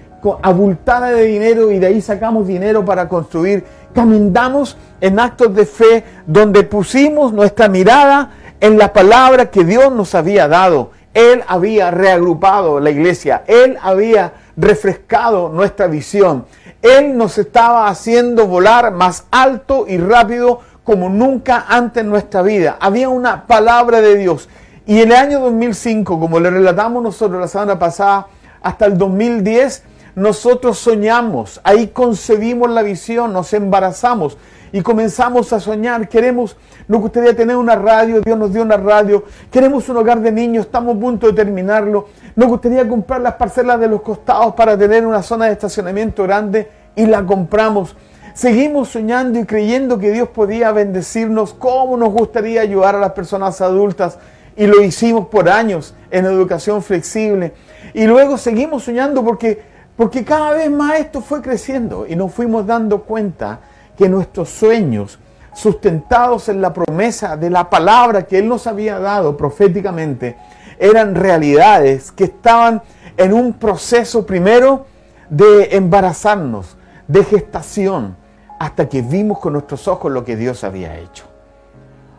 abultada 0.42 1.08
de 1.08 1.24
dinero 1.24 1.72
y 1.72 1.78
de 1.78 1.86
ahí 1.86 2.02
sacamos 2.02 2.46
dinero 2.46 2.84
para 2.84 3.08
construir. 3.08 3.64
Caminamos 3.94 4.76
en 5.00 5.20
actos 5.20 5.54
de 5.54 5.64
fe 5.64 6.04
donde 6.26 6.64
pusimos 6.64 7.32
nuestra 7.32 7.68
mirada 7.68 8.30
en 8.60 8.76
la 8.76 8.92
palabra 8.92 9.50
que 9.50 9.64
Dios 9.64 9.90
nos 9.90 10.14
había 10.14 10.48
dado. 10.48 10.90
Él 11.14 11.42
había 11.46 11.90
reagrupado 11.90 12.80
la 12.80 12.90
iglesia. 12.90 13.44
Él 13.46 13.76
había 13.82 14.32
refrescado 14.56 15.48
nuestra 15.48 15.86
visión. 15.86 16.46
Él 16.80 17.16
nos 17.16 17.38
estaba 17.38 17.88
haciendo 17.88 18.46
volar 18.46 18.92
más 18.92 19.24
alto 19.30 19.86
y 19.88 19.98
rápido 19.98 20.60
como 20.84 21.08
nunca 21.08 21.66
antes 21.68 22.02
en 22.02 22.10
nuestra 22.10 22.42
vida. 22.42 22.76
Había 22.80 23.08
una 23.08 23.46
palabra 23.46 24.00
de 24.00 24.16
Dios. 24.16 24.48
Y 24.86 25.00
en 25.00 25.12
el 25.12 25.16
año 25.16 25.40
2005, 25.40 26.18
como 26.18 26.40
le 26.40 26.50
relatamos 26.50 27.02
nosotros 27.02 27.40
la 27.40 27.48
semana 27.48 27.78
pasada, 27.78 28.26
hasta 28.62 28.86
el 28.86 28.98
2010, 28.98 29.84
nosotros 30.14 30.78
soñamos, 30.78 31.60
ahí 31.64 31.88
concebimos 31.88 32.68
la 32.70 32.82
visión, 32.82 33.32
nos 33.32 33.52
embarazamos 33.54 34.36
y 34.72 34.80
comenzamos 34.80 35.52
a 35.52 35.60
soñar. 35.60 36.08
Queremos, 36.08 36.56
nos 36.88 37.00
gustaría 37.00 37.36
tener 37.36 37.56
una 37.56 37.76
radio, 37.76 38.20
Dios 38.22 38.38
nos 38.38 38.52
dio 38.52 38.62
una 38.62 38.78
radio. 38.78 39.24
Queremos 39.50 39.88
un 39.88 39.98
hogar 39.98 40.20
de 40.20 40.32
niños, 40.32 40.66
estamos 40.66 40.96
a 40.96 41.00
punto 41.00 41.26
de 41.26 41.34
terminarlo. 41.34 42.08
Nos 42.34 42.48
gustaría 42.48 42.88
comprar 42.88 43.20
las 43.20 43.34
parcelas 43.34 43.78
de 43.78 43.88
los 43.88 44.00
costados 44.00 44.54
para 44.54 44.76
tener 44.76 45.06
una 45.06 45.22
zona 45.22 45.46
de 45.46 45.52
estacionamiento 45.52 46.22
grande 46.22 46.68
y 46.96 47.06
la 47.06 47.24
compramos. 47.24 47.94
Seguimos 48.34 48.88
soñando 48.88 49.38
y 49.38 49.44
creyendo 49.44 49.98
que 49.98 50.10
Dios 50.10 50.30
podía 50.30 50.72
bendecirnos, 50.72 51.52
cómo 51.52 51.98
nos 51.98 52.10
gustaría 52.10 52.62
ayudar 52.62 52.94
a 52.94 52.98
las 52.98 53.12
personas 53.12 53.60
adultas 53.60 54.18
y 54.56 54.66
lo 54.66 54.82
hicimos 54.82 55.26
por 55.28 55.50
años 55.50 55.94
en 56.10 56.24
educación 56.24 56.82
flexible. 56.82 57.52
Y 57.92 58.06
luego 58.06 58.38
seguimos 58.38 58.84
soñando 58.84 59.22
porque, 59.22 59.62
porque 59.96 60.24
cada 60.24 60.52
vez 60.52 60.70
más 60.70 60.98
esto 60.98 61.20
fue 61.20 61.42
creciendo 61.42 62.06
y 62.08 62.16
nos 62.16 62.32
fuimos 62.32 62.66
dando 62.66 63.02
cuenta 63.02 63.60
que 63.96 64.08
nuestros 64.08 64.48
sueños, 64.48 65.18
sustentados 65.54 66.48
en 66.48 66.62
la 66.62 66.72
promesa 66.72 67.36
de 67.36 67.50
la 67.50 67.68
palabra 67.68 68.22
que 68.22 68.38
Él 68.38 68.48
nos 68.48 68.66
había 68.66 68.98
dado 68.98 69.36
proféticamente, 69.36 70.36
eran 70.78 71.14
realidades 71.14 72.10
que 72.10 72.24
estaban 72.24 72.82
en 73.16 73.32
un 73.32 73.52
proceso 73.52 74.26
primero 74.26 74.86
de 75.28 75.76
embarazarnos, 75.76 76.76
de 77.06 77.24
gestación, 77.24 78.16
hasta 78.58 78.88
que 78.88 79.02
vimos 79.02 79.38
con 79.38 79.54
nuestros 79.54 79.88
ojos 79.88 80.12
lo 80.12 80.24
que 80.24 80.36
Dios 80.36 80.64
había 80.64 80.98
hecho. 80.98 81.24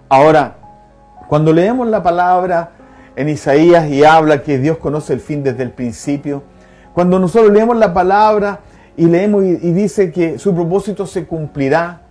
Ahora, 0.09 0.55
cuando 1.27 1.53
leemos 1.53 1.87
la 1.87 2.03
palabra 2.03 2.71
en 3.15 3.29
Isaías 3.29 3.89
y 3.89 4.03
habla 4.03 4.43
que 4.43 4.57
Dios 4.57 4.77
conoce 4.77 5.13
el 5.13 5.19
fin 5.19 5.43
desde 5.43 5.63
el 5.63 5.71
principio, 5.71 6.43
cuando 6.93 7.17
nosotros 7.17 7.51
leemos 7.51 7.77
la 7.77 7.93
palabra 7.93 8.59
y 8.95 9.05
leemos 9.05 9.43
y, 9.43 9.55
dice 9.71 10.11
que 10.11 10.37
su 10.39 10.53
propósito 10.53 11.05
se 11.05 11.25
cumplirá. 11.25 12.01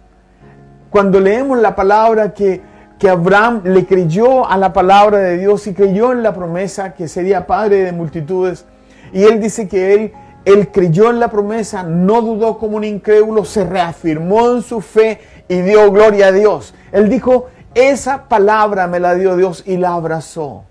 Cuando 0.90 1.20
leemos 1.20 1.58
la 1.58 1.74
palabra 1.74 2.34
que, 2.34 2.60
que 2.98 3.08
Abraham 3.08 3.62
le 3.64 3.86
creyó 3.86 4.48
a 4.48 4.56
la 4.56 4.72
palabra 4.72 5.18
de 5.18 5.38
Dios 5.38 5.66
y 5.66 5.74
creyó 5.74 6.12
en 6.12 6.22
la 6.22 6.34
promesa 6.34 6.94
que 6.94 7.08
sería 7.08 7.46
padre 7.46 7.84
de 7.84 7.92
multitudes, 7.92 8.66
y 9.12 9.24
él 9.24 9.40
dice 9.40 9.68
que 9.68 9.94
él, 9.94 10.12
él 10.44 10.68
creyó 10.72 11.10
en 11.10 11.20
la 11.20 11.28
promesa, 11.28 11.82
no 11.82 12.20
dudó 12.22 12.58
como 12.58 12.76
un 12.76 12.84
incrédulo, 12.84 13.44
se 13.44 13.64
reafirmó 13.64 14.50
en 14.50 14.62
su 14.62 14.80
fe 14.80 15.20
y 15.48 15.60
dio 15.60 15.90
gloria 15.92 16.28
a 16.28 16.32
Dios. 16.32 16.74
Él 16.90 17.08
dijo, 17.08 17.46
esa 17.74 18.28
palabra 18.28 18.86
me 18.86 19.00
la 19.00 19.14
dio 19.14 19.36
Dios 19.36 19.62
y 19.66 19.76
la 19.76 19.94
abrazó. 19.94 20.64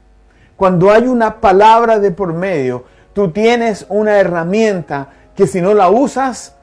Cuando 0.56 0.92
hay 0.92 1.08
una 1.08 1.42
palabra 1.42 2.00
de 2.00 2.12
por 2.12 2.34
medio, 2.34 2.84
tú 3.14 3.32
tienes 3.32 3.86
una 3.90 4.20
herramienta 4.20 5.10
que 5.36 5.48
si 5.48 5.62
no 5.62 5.74
la 5.74 5.90
usas, 5.90 6.56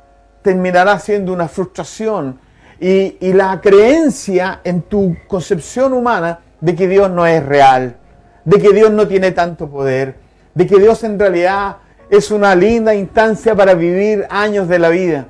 terminará 0.42 0.98
siendo 0.98 1.32
una 1.32 1.48
frustración 1.48 2.40
y, 2.80 3.32
la 3.32 3.60
creencia 3.60 4.60
en 4.64 4.82
tu 4.82 5.16
concepción 5.26 5.92
humana 5.92 6.40
de 6.60 6.74
que 6.74 6.88
Dios 6.88 7.10
no 7.10 7.26
es 7.26 7.44
real, 7.44 7.96
de 8.44 8.60
que 8.60 8.72
Dios 8.72 8.90
no 8.90 9.08
tiene 9.08 9.32
tanto 9.32 9.68
poder, 9.68 10.16
de 10.54 10.66
que 10.66 10.78
Dios 10.78 11.02
en 11.04 11.18
realidad 11.18 11.78
es 12.10 12.30
una 12.30 12.54
linda 12.54 12.94
instancia 12.94 13.54
para 13.54 13.74
vivir 13.74 14.26
años 14.30 14.68
de 14.68 14.78
la 14.78 14.88
vida. 14.88 15.26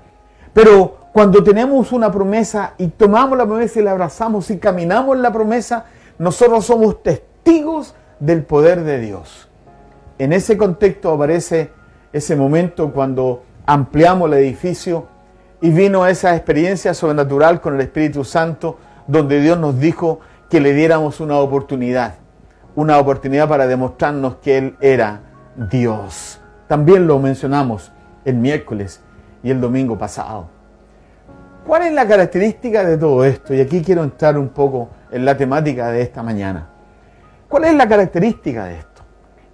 Pero 0.52 0.96
cuando 1.12 1.42
tenemos 1.42 1.92
una 1.92 2.12
promesa 2.12 2.74
y 2.78 2.88
tomamos 2.88 3.36
la 3.36 3.46
promesa 3.46 3.80
y 3.80 3.82
la 3.82 3.92
abrazamos 3.92 4.50
y 4.50 4.58
caminamos 4.58 5.16
en 5.16 5.22
la 5.22 5.32
promesa, 5.32 5.86
nosotros 6.18 6.64
somos 6.66 7.02
testigos 7.02 7.94
del 8.20 8.42
poder 8.44 8.84
de 8.84 8.98
Dios. 9.00 9.48
En 10.18 10.32
ese 10.32 10.56
contexto 10.56 11.12
aparece 11.12 11.70
ese 12.12 12.36
momento 12.36 12.92
cuando 12.92 13.44
ampliamos 13.66 14.30
el 14.30 14.38
edificio 14.38 15.06
y 15.60 15.70
vino 15.70 16.06
esa 16.06 16.34
experiencia 16.34 16.94
sobrenatural 16.94 17.60
con 17.60 17.74
el 17.74 17.80
Espíritu 17.80 18.24
Santo 18.24 18.78
donde 19.06 19.40
Dios 19.40 19.58
nos 19.58 19.78
dijo 19.78 20.20
que 20.48 20.60
le 20.60 20.72
diéramos 20.72 21.20
una 21.20 21.36
oportunidad, 21.36 22.14
una 22.74 22.98
oportunidad 22.98 23.48
para 23.48 23.66
demostrarnos 23.66 24.36
que 24.36 24.58
Él 24.58 24.76
era 24.80 25.20
Dios. 25.70 26.40
También 26.68 27.06
lo 27.06 27.18
mencionamos 27.18 27.92
el 28.24 28.36
miércoles 28.36 29.00
y 29.42 29.50
el 29.50 29.60
domingo 29.60 29.98
pasado. 29.98 30.48
¿Cuál 31.66 31.82
es 31.82 31.92
la 31.92 32.06
característica 32.06 32.84
de 32.84 32.96
todo 32.96 33.24
esto? 33.24 33.52
Y 33.52 33.60
aquí 33.60 33.82
quiero 33.82 34.02
entrar 34.02 34.38
un 34.38 34.48
poco 34.48 34.88
en 35.10 35.24
la 35.24 35.36
temática 35.36 35.90
de 35.90 36.02
esta 36.02 36.22
mañana. 36.22 36.68
¿Cuál 37.48 37.64
es 37.64 37.74
la 37.74 37.88
característica 37.88 38.64
de 38.64 38.78
esto? 38.78 38.87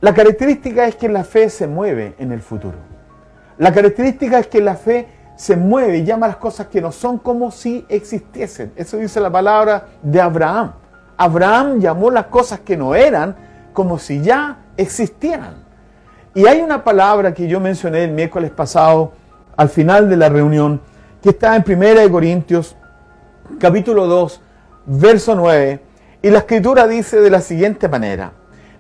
La 0.05 0.13
característica 0.13 0.87
es 0.87 0.97
que 0.97 1.09
la 1.09 1.25
fe 1.25 1.49
se 1.49 1.67
mueve 1.67 2.15
en 2.19 2.31
el 2.31 2.43
futuro. 2.43 2.77
La 3.57 3.73
característica 3.73 4.39
es 4.39 4.49
que 4.49 4.61
la 4.61 4.75
fe 4.75 5.09
se 5.35 5.57
mueve 5.57 5.97
y 5.97 6.05
llama 6.05 6.27
a 6.27 6.29
las 6.29 6.37
cosas 6.37 6.67
que 6.67 6.83
no 6.83 6.93
son 6.93 7.17
como 7.17 7.51
si 7.51 7.87
existiesen. 7.89 8.71
Eso 8.77 8.99
dice 8.99 9.19
la 9.19 9.33
palabra 9.33 9.87
de 10.03 10.21
Abraham. 10.21 10.73
Abraham 11.17 11.81
llamó 11.81 12.11
las 12.11 12.27
cosas 12.27 12.61
que 12.61 12.77
no 12.77 12.95
eran 12.95 13.35
como 13.73 13.99
si 13.99 14.21
ya 14.21 14.59
existieran. 14.77 15.55
Y 16.35 16.47
hay 16.47 16.61
una 16.61 16.85
palabra 16.85 17.33
que 17.33 17.49
yo 17.49 17.59
mencioné 17.59 18.05
el 18.05 18.11
miércoles 18.11 18.51
pasado 18.51 19.13
al 19.57 19.71
final 19.71 20.11
de 20.11 20.19
la 20.19 20.29
reunión 20.29 20.83
que 21.23 21.31
está 21.31 21.57
en 21.57 21.65
1 21.67 22.13
Corintios 22.13 22.77
capítulo 23.59 24.07
2, 24.07 24.43
verso 24.85 25.35
9. 25.35 25.81
Y 26.21 26.29
la 26.29 26.41
escritura 26.41 26.87
dice 26.87 27.23
de 27.23 27.31
la 27.31 27.41
siguiente 27.41 27.89
manera, 27.89 28.33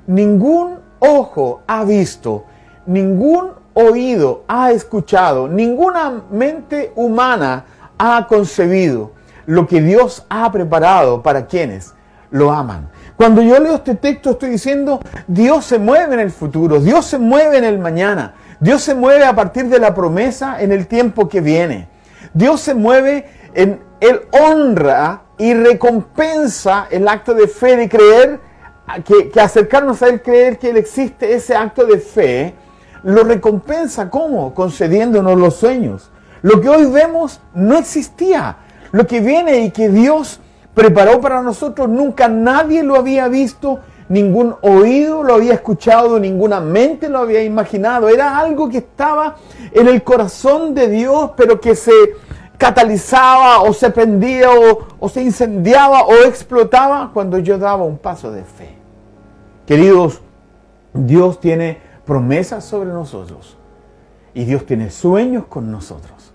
ningún 0.06 0.83
ojo 1.04 1.62
ha 1.66 1.84
visto, 1.84 2.44
ningún 2.86 3.52
oído 3.74 4.44
ha 4.48 4.72
escuchado, 4.72 5.48
ninguna 5.48 6.22
mente 6.30 6.92
humana 6.94 7.64
ha 7.98 8.26
concebido 8.26 9.12
lo 9.46 9.66
que 9.66 9.80
Dios 9.80 10.24
ha 10.28 10.50
preparado 10.50 11.22
para 11.22 11.46
quienes 11.46 11.94
lo 12.30 12.50
aman. 12.50 12.88
Cuando 13.16 13.42
yo 13.42 13.58
leo 13.60 13.76
este 13.76 13.94
texto 13.94 14.30
estoy 14.30 14.50
diciendo, 14.50 15.00
Dios 15.28 15.64
se 15.64 15.78
mueve 15.78 16.14
en 16.14 16.20
el 16.20 16.30
futuro, 16.30 16.80
Dios 16.80 17.06
se 17.06 17.18
mueve 17.18 17.58
en 17.58 17.64
el 17.64 17.78
mañana, 17.78 18.34
Dios 18.58 18.82
se 18.82 18.94
mueve 18.94 19.24
a 19.24 19.34
partir 19.34 19.66
de 19.66 19.78
la 19.78 19.94
promesa 19.94 20.60
en 20.60 20.72
el 20.72 20.86
tiempo 20.86 21.28
que 21.28 21.40
viene. 21.40 21.88
Dios 22.32 22.60
se 22.60 22.74
mueve 22.74 23.26
en, 23.54 23.80
Él 24.00 24.22
honra 24.32 25.22
y 25.38 25.54
recompensa 25.54 26.88
el 26.90 27.06
acto 27.06 27.34
de 27.34 27.46
fe 27.46 27.76
de 27.76 27.88
creer 27.88 28.40
que, 29.04 29.40
acercarnos 29.40 30.02
a 30.02 30.08
Él, 30.08 30.22
creer 30.22 30.58
que 30.58 30.70
Él 30.70 30.76
existe, 30.76 31.34
ese 31.34 31.54
acto 31.54 31.84
de 31.84 31.98
fe, 31.98 32.54
lo 33.02 33.24
recompensa 33.24 34.08
¿cómo? 34.08 34.54
Concediéndonos 34.54 35.38
los 35.38 35.56
sueños. 35.56 36.10
Lo 36.42 36.60
que 36.60 36.68
hoy 36.68 36.86
vemos 36.86 37.40
no 37.54 37.76
existía. 37.78 38.56
Lo 38.92 39.06
que 39.06 39.20
viene 39.20 39.58
y 39.60 39.70
que 39.70 39.88
Dios 39.88 40.40
preparó 40.74 41.20
para 41.20 41.42
nosotros, 41.42 41.88
nunca 41.88 42.28
nadie 42.28 42.82
lo 42.82 42.96
había 42.96 43.28
visto, 43.28 43.80
ningún 44.08 44.54
oído 44.60 45.22
lo 45.22 45.34
había 45.34 45.54
escuchado, 45.54 46.18
ninguna 46.20 46.60
mente 46.60 47.08
lo 47.08 47.18
había 47.18 47.42
imaginado. 47.42 48.08
Era 48.08 48.38
algo 48.38 48.68
que 48.68 48.78
estaba 48.78 49.36
en 49.72 49.88
el 49.88 50.02
corazón 50.02 50.74
de 50.74 50.88
Dios, 50.88 51.30
pero 51.36 51.60
que 51.60 51.74
se 51.74 51.92
catalizaba 52.58 53.62
o 53.62 53.72
se 53.72 53.90
prendía 53.90 54.48
o, 55.00 55.08
se 55.08 55.22
incendiaba 55.22 56.04
o 56.04 56.14
explotaba 56.26 57.10
cuando 57.12 57.38
yo 57.38 57.58
daba 57.58 57.84
un 57.84 57.98
paso 57.98 58.30
de 58.30 58.44
fe. 58.44 58.76
Queridos, 59.66 60.22
Dios 60.92 61.40
tiene 61.40 61.78
promesas 62.04 62.64
sobre 62.64 62.90
nosotros 62.90 63.56
y 64.34 64.44
Dios 64.44 64.66
tiene 64.66 64.90
sueños 64.90 65.46
con 65.46 65.70
nosotros 65.70 66.32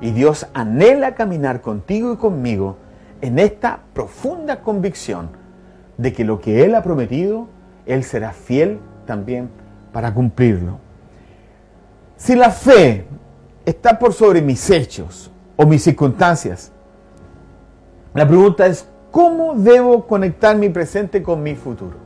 y 0.00 0.10
Dios 0.10 0.46
anhela 0.52 1.14
caminar 1.14 1.62
contigo 1.62 2.12
y 2.12 2.16
conmigo 2.16 2.76
en 3.20 3.38
esta 3.38 3.80
profunda 3.94 4.60
convicción 4.60 5.30
de 5.96 6.12
que 6.12 6.24
lo 6.24 6.40
que 6.40 6.64
Él 6.64 6.74
ha 6.74 6.82
prometido, 6.82 7.48
Él 7.86 8.04
será 8.04 8.32
fiel 8.32 8.78
también 9.06 9.48
para 9.92 10.12
cumplirlo. 10.12 10.78
Si 12.16 12.34
la 12.34 12.50
fe 12.50 13.06
está 13.64 13.98
por 13.98 14.12
sobre 14.12 14.42
mis 14.42 14.68
hechos 14.70 15.30
o 15.56 15.66
mis 15.66 15.82
circunstancias, 15.82 16.72
la 18.14 18.26
pregunta 18.26 18.66
es, 18.66 18.88
¿cómo 19.10 19.54
debo 19.54 20.06
conectar 20.06 20.56
mi 20.56 20.68
presente 20.68 21.22
con 21.22 21.42
mi 21.42 21.54
futuro? 21.54 21.96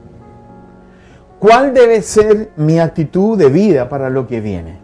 ¿Cuál 1.39 1.73
debe 1.73 2.03
ser 2.03 2.51
mi 2.57 2.79
actitud 2.79 3.39
de 3.39 3.49
vida 3.49 3.89
para 3.89 4.11
lo 4.11 4.27
que 4.27 4.41
viene? 4.41 4.79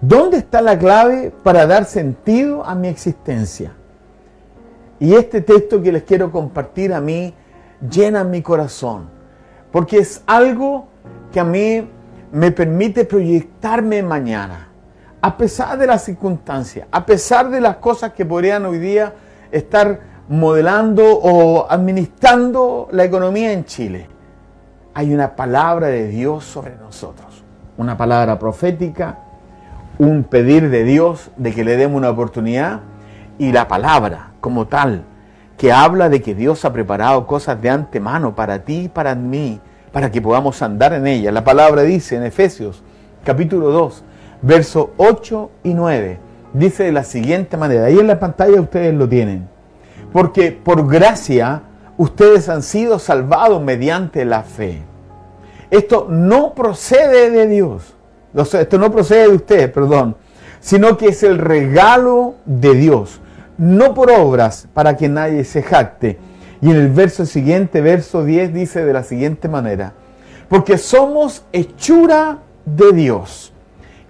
¿Dónde 0.00 0.36
está 0.36 0.60
la 0.60 0.78
clave 0.78 1.32
para 1.42 1.66
dar 1.66 1.84
sentido 1.84 2.64
a 2.64 2.74
mi 2.74 2.88
existencia? 2.88 3.72
Y 5.00 5.14
este 5.14 5.40
texto 5.40 5.82
que 5.82 5.92
les 5.92 6.02
quiero 6.02 6.30
compartir 6.30 6.92
a 6.92 7.00
mí 7.00 7.34
llena 7.90 8.22
mi 8.22 8.42
corazón, 8.42 9.08
porque 9.72 9.98
es 9.98 10.22
algo 10.26 10.86
que 11.32 11.40
a 11.40 11.44
mí 11.44 11.88
me 12.32 12.50
permite 12.52 13.04
proyectarme 13.04 14.02
mañana, 14.02 14.68
a 15.24 15.38
pesar 15.38 15.78
de 15.78 15.86
las 15.86 16.04
circunstancias, 16.04 16.86
a 16.90 17.06
pesar 17.06 17.48
de 17.48 17.58
las 17.58 17.76
cosas 17.76 18.12
que 18.12 18.26
podrían 18.26 18.66
hoy 18.66 18.76
día 18.76 19.14
estar 19.50 19.98
modelando 20.28 21.02
o 21.18 21.66
administrando 21.66 22.88
la 22.92 23.04
economía 23.04 23.52
en 23.52 23.64
Chile. 23.64 24.06
Hay 24.92 25.14
una 25.14 25.34
palabra 25.34 25.86
de 25.86 26.08
Dios 26.08 26.44
sobre 26.44 26.76
nosotros, 26.76 27.42
una 27.78 27.96
palabra 27.96 28.38
profética, 28.38 29.20
un 29.98 30.24
pedir 30.24 30.68
de 30.68 30.84
Dios 30.84 31.30
de 31.38 31.54
que 31.54 31.64
le 31.64 31.78
demos 31.78 31.96
una 31.96 32.10
oportunidad 32.10 32.80
y 33.38 33.50
la 33.50 33.66
palabra 33.66 34.32
como 34.42 34.66
tal 34.66 35.04
que 35.56 35.72
habla 35.72 36.10
de 36.10 36.20
que 36.20 36.34
Dios 36.34 36.66
ha 36.66 36.72
preparado 36.74 37.26
cosas 37.26 37.62
de 37.62 37.70
antemano 37.70 38.34
para 38.34 38.58
ti 38.58 38.80
y 38.80 38.88
para 38.90 39.14
mí, 39.14 39.58
para 39.90 40.10
que 40.10 40.20
podamos 40.20 40.60
andar 40.60 40.92
en 40.92 41.06
ella. 41.06 41.32
La 41.32 41.44
palabra 41.44 41.80
dice 41.80 42.14
en 42.14 42.24
Efesios 42.24 42.82
capítulo 43.24 43.70
2, 43.70 44.04
versos 44.44 44.88
8 44.96 45.50
y 45.64 45.74
9, 45.74 46.18
dice 46.52 46.84
de 46.84 46.92
la 46.92 47.04
siguiente 47.04 47.56
manera, 47.56 47.86
ahí 47.86 47.98
en 47.98 48.06
la 48.06 48.20
pantalla 48.20 48.60
ustedes 48.60 48.94
lo 48.94 49.08
tienen, 49.08 49.48
porque 50.12 50.52
por 50.52 50.88
gracia 50.88 51.62
ustedes 51.96 52.48
han 52.48 52.62
sido 52.62 52.98
salvados 52.98 53.62
mediante 53.62 54.24
la 54.24 54.42
fe. 54.42 54.82
Esto 55.70 56.06
no 56.08 56.54
procede 56.54 57.30
de 57.30 57.46
Dios, 57.46 57.94
esto 58.34 58.78
no 58.78 58.92
procede 58.92 59.28
de 59.28 59.34
ustedes, 59.34 59.70
perdón, 59.70 60.16
sino 60.60 60.96
que 60.96 61.08
es 61.08 61.22
el 61.22 61.38
regalo 61.38 62.34
de 62.44 62.74
Dios, 62.74 63.20
no 63.56 63.94
por 63.94 64.10
obras 64.10 64.68
para 64.74 64.96
que 64.96 65.08
nadie 65.08 65.44
se 65.44 65.62
jacte 65.62 66.18
y 66.64 66.70
en 66.70 66.76
el 66.76 66.88
verso 66.88 67.26
siguiente, 67.26 67.82
verso 67.82 68.24
10, 68.24 68.54
dice 68.54 68.84
de 68.84 68.92
la 68.94 69.02
siguiente 69.02 69.48
manera, 69.48 69.92
porque 70.48 70.78
somos 70.78 71.44
hechura 71.52 72.38
de 72.64 72.92
Dios, 72.92 73.52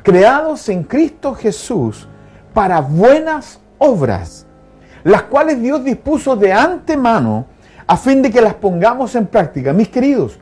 creados 0.05 0.69
en 0.69 0.85
Cristo 0.85 1.35
Jesús 1.35 2.07
para 2.53 2.81
buenas 2.81 3.59
obras, 3.79 4.47
las 5.03 5.23
cuales 5.23 5.61
Dios 5.61 5.83
dispuso 5.83 6.37
de 6.37 6.53
antemano 6.53 7.47
a 7.87 7.97
fin 7.97 8.23
de 8.23 8.31
que 8.31 8.41
las 8.41 8.55
pongamos 8.55 9.15
en 9.17 9.27
práctica. 9.27 9.73
Mis 9.73 9.89
queridos, 9.89 10.39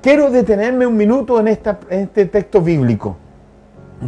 quiero 0.00 0.30
detenerme 0.30 0.86
un 0.86 0.96
minuto 0.96 1.38
en, 1.40 1.48
este 1.48 2.26
texto 2.26 2.62
bíblico, 2.62 3.16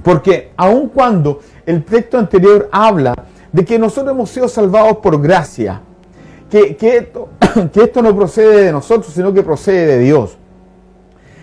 porque 0.02 0.52
aun 0.56 0.88
cuando 0.88 1.40
el 1.66 1.84
texto 1.84 2.16
anterior 2.16 2.68
habla 2.70 3.14
de 3.52 3.64
que 3.64 3.78
nosotros 3.78 4.14
hemos 4.14 4.30
sido 4.30 4.48
salvados 4.48 4.98
por 4.98 5.20
gracia, 5.20 5.80
que, 6.48 6.76
esto, 6.80 7.30
que 7.72 7.82
esto 7.82 8.00
no 8.00 8.14
procede 8.14 8.66
de 8.66 8.72
nosotros, 8.72 9.12
sino 9.12 9.34
que 9.34 9.42
procede 9.42 9.86
de 9.86 9.98
Dios. 9.98 10.38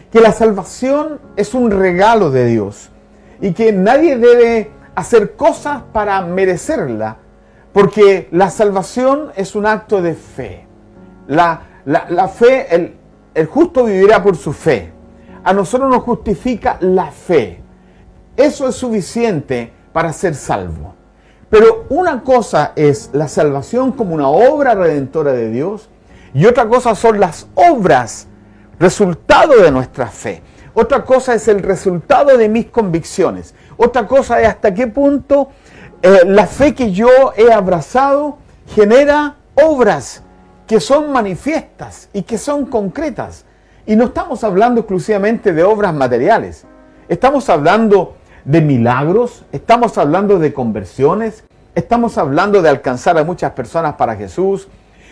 Que 0.10 0.22
la 0.22 0.32
salvación 0.32 1.20
es 1.36 1.54
un 1.54 1.70
regalo 1.70 2.32
de 2.32 2.46
Dios 2.46 2.91
y 3.42 3.54
que 3.54 3.74
nadie 3.74 4.18
debe 4.18 4.72
hacer 4.96 5.36
cosas 5.36 5.82
para 5.92 6.22
merecerla, 6.22 7.18
porque 7.74 8.30
la 8.32 8.50
salvación 8.50 9.32
es 9.36 9.56
un 9.56 9.66
acto 9.66 10.02
de 10.02 10.14
fe. 10.14 10.68
La, 11.28 11.62
fe, 12.34 12.74
el, 12.74 12.96
el 13.34 13.46
justo 13.48 13.86
vivirá 13.86 14.22
por 14.22 14.38
su 14.38 14.54
fe. 14.54 14.92
A 15.44 15.54
nosotros 15.54 15.90
nos 15.90 16.04
justifica 16.04 16.78
la 16.82 17.08
fe. 17.08 17.62
Eso 18.38 18.68
es 18.68 18.76
suficiente 18.76 19.72
para 19.92 20.14
ser 20.14 20.36
salvo. 20.36 20.94
Pero 21.50 21.86
una 21.90 22.24
cosa 22.24 22.74
es 22.76 23.10
la 23.14 23.28
salvación 23.28 23.92
como 23.92 24.16
una 24.16 24.28
obra 24.30 24.76
redentora 24.76 25.34
de 25.34 25.50
Dios 25.50 25.90
y 26.34 26.46
otra 26.46 26.68
cosa 26.68 26.96
son 26.96 27.20
las 27.20 27.48
obras, 27.56 28.28
resultado 28.80 29.62
de 29.62 29.72
nuestra 29.72 30.08
fe. 30.08 30.42
Otra 30.74 31.04
cosa 31.04 31.34
es 31.34 31.48
el 31.48 31.62
resultado 31.62 32.38
de 32.38 32.48
mis 32.48 32.68
convicciones. 32.68 33.54
Otra 33.78 34.08
cosa 34.08 34.42
es 34.42 34.48
hasta 34.48 34.74
qué 34.74 34.88
punto 34.88 35.50
eh, 36.02 36.22
la 36.26 36.48
fe 36.48 36.74
que 36.74 36.92
yo 36.92 37.34
he 37.36 37.52
abrazado 37.52 38.38
genera 38.68 39.36
obras 39.56 40.24
que 40.68 40.80
son 40.80 41.12
manifiestas 41.12 42.10
y 42.14 42.24
que 42.24 42.38
son 42.38 42.66
concretas. 42.66 43.46
Y 43.86 43.96
no 43.96 44.06
estamos 44.06 44.44
hablando 44.44 44.82
exclusivamente 44.82 45.54
de 45.54 45.64
obras 45.64 45.94
materiales. 45.94 46.66
Estamos 47.10 47.50
hablando 47.50 48.16
de 48.46 48.62
milagros, 48.62 49.44
estamos 49.52 49.98
hablando 49.98 50.40
de 50.40 50.54
conversiones, 50.54 51.44
estamos 51.76 52.18
hablando 52.18 52.62
de 52.62 52.70
alcanzar 52.70 53.18
a 53.18 53.24
muchas 53.24 53.52
personas 53.52 53.96
para 53.96 54.16
Jesús, 54.16 54.68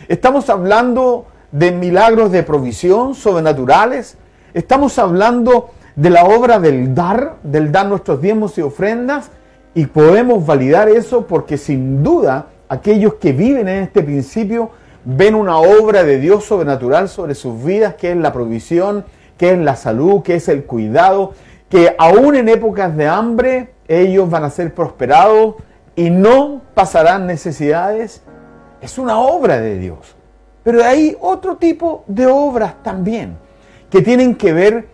estamos 0.08 0.50
hablando 0.50 1.26
de 1.52 1.72
milagros 1.72 2.32
de 2.32 2.43
provisión 2.43 3.15
sobrenaturales, 3.15 4.17
estamos 4.53 4.97
hablando 4.99 5.71
de 5.95 6.09
la 6.09 6.23
obra 6.23 6.59
del 6.59 6.95
dar, 6.95 7.35
del 7.43 7.71
dar 7.71 7.88
nuestros 7.88 8.21
diezmos 8.21 8.57
y 8.57 8.62
ofrendas, 8.62 9.31
y 9.75 9.85
podemos 9.85 10.45
validar 10.45 10.89
eso 10.89 11.27
porque 11.27 11.57
sin 11.57 12.03
duda 12.03 12.47
aquellos 12.67 13.15
que 13.15 13.33
viven 13.33 13.67
en 13.67 13.83
este 13.83 14.01
principio 14.01 14.71
ven 15.05 15.35
una 15.35 15.57
obra 15.57 16.03
de 16.03 16.19
Dios 16.19 16.45
sobrenatural 16.45 17.09
sobre 17.09 17.35
sus 17.35 17.63
vidas, 17.63 17.95
que 17.95 18.12
es 18.12 18.17
la 18.17 18.33
provisión, 18.33 19.05
que 19.38 19.51
es 19.51 19.57
la 19.57 19.75
salud, 19.75 20.21
que 20.21 20.35
es 20.35 20.47
el 20.49 20.65
cuidado, 20.65 21.33
que 21.69 21.95
aún 21.97 22.35
en 22.35 22.49
épocas 22.49 22.95
de 22.95 23.07
hambre 23.07 23.69
ellos 23.88 24.29
van 24.29 24.43
a 24.43 24.49
ser 24.49 24.73
prosperados 24.73 25.55
y 25.95 26.09
no 26.09 26.62
pasarán 26.73 27.27
necesidades, 27.27 28.23
es 28.81 28.97
una 28.97 29.19
obra 29.19 29.59
de 29.59 29.77
Dios. 29.77 30.15
Pero 30.63 30.83
hay 30.83 31.15
otro 31.19 31.57
tipo 31.57 32.03
de 32.07 32.27
obras 32.27 32.75
también 32.83 33.38
que 33.89 34.02
tienen 34.02 34.36
que 34.36 34.54
ver 34.54 34.88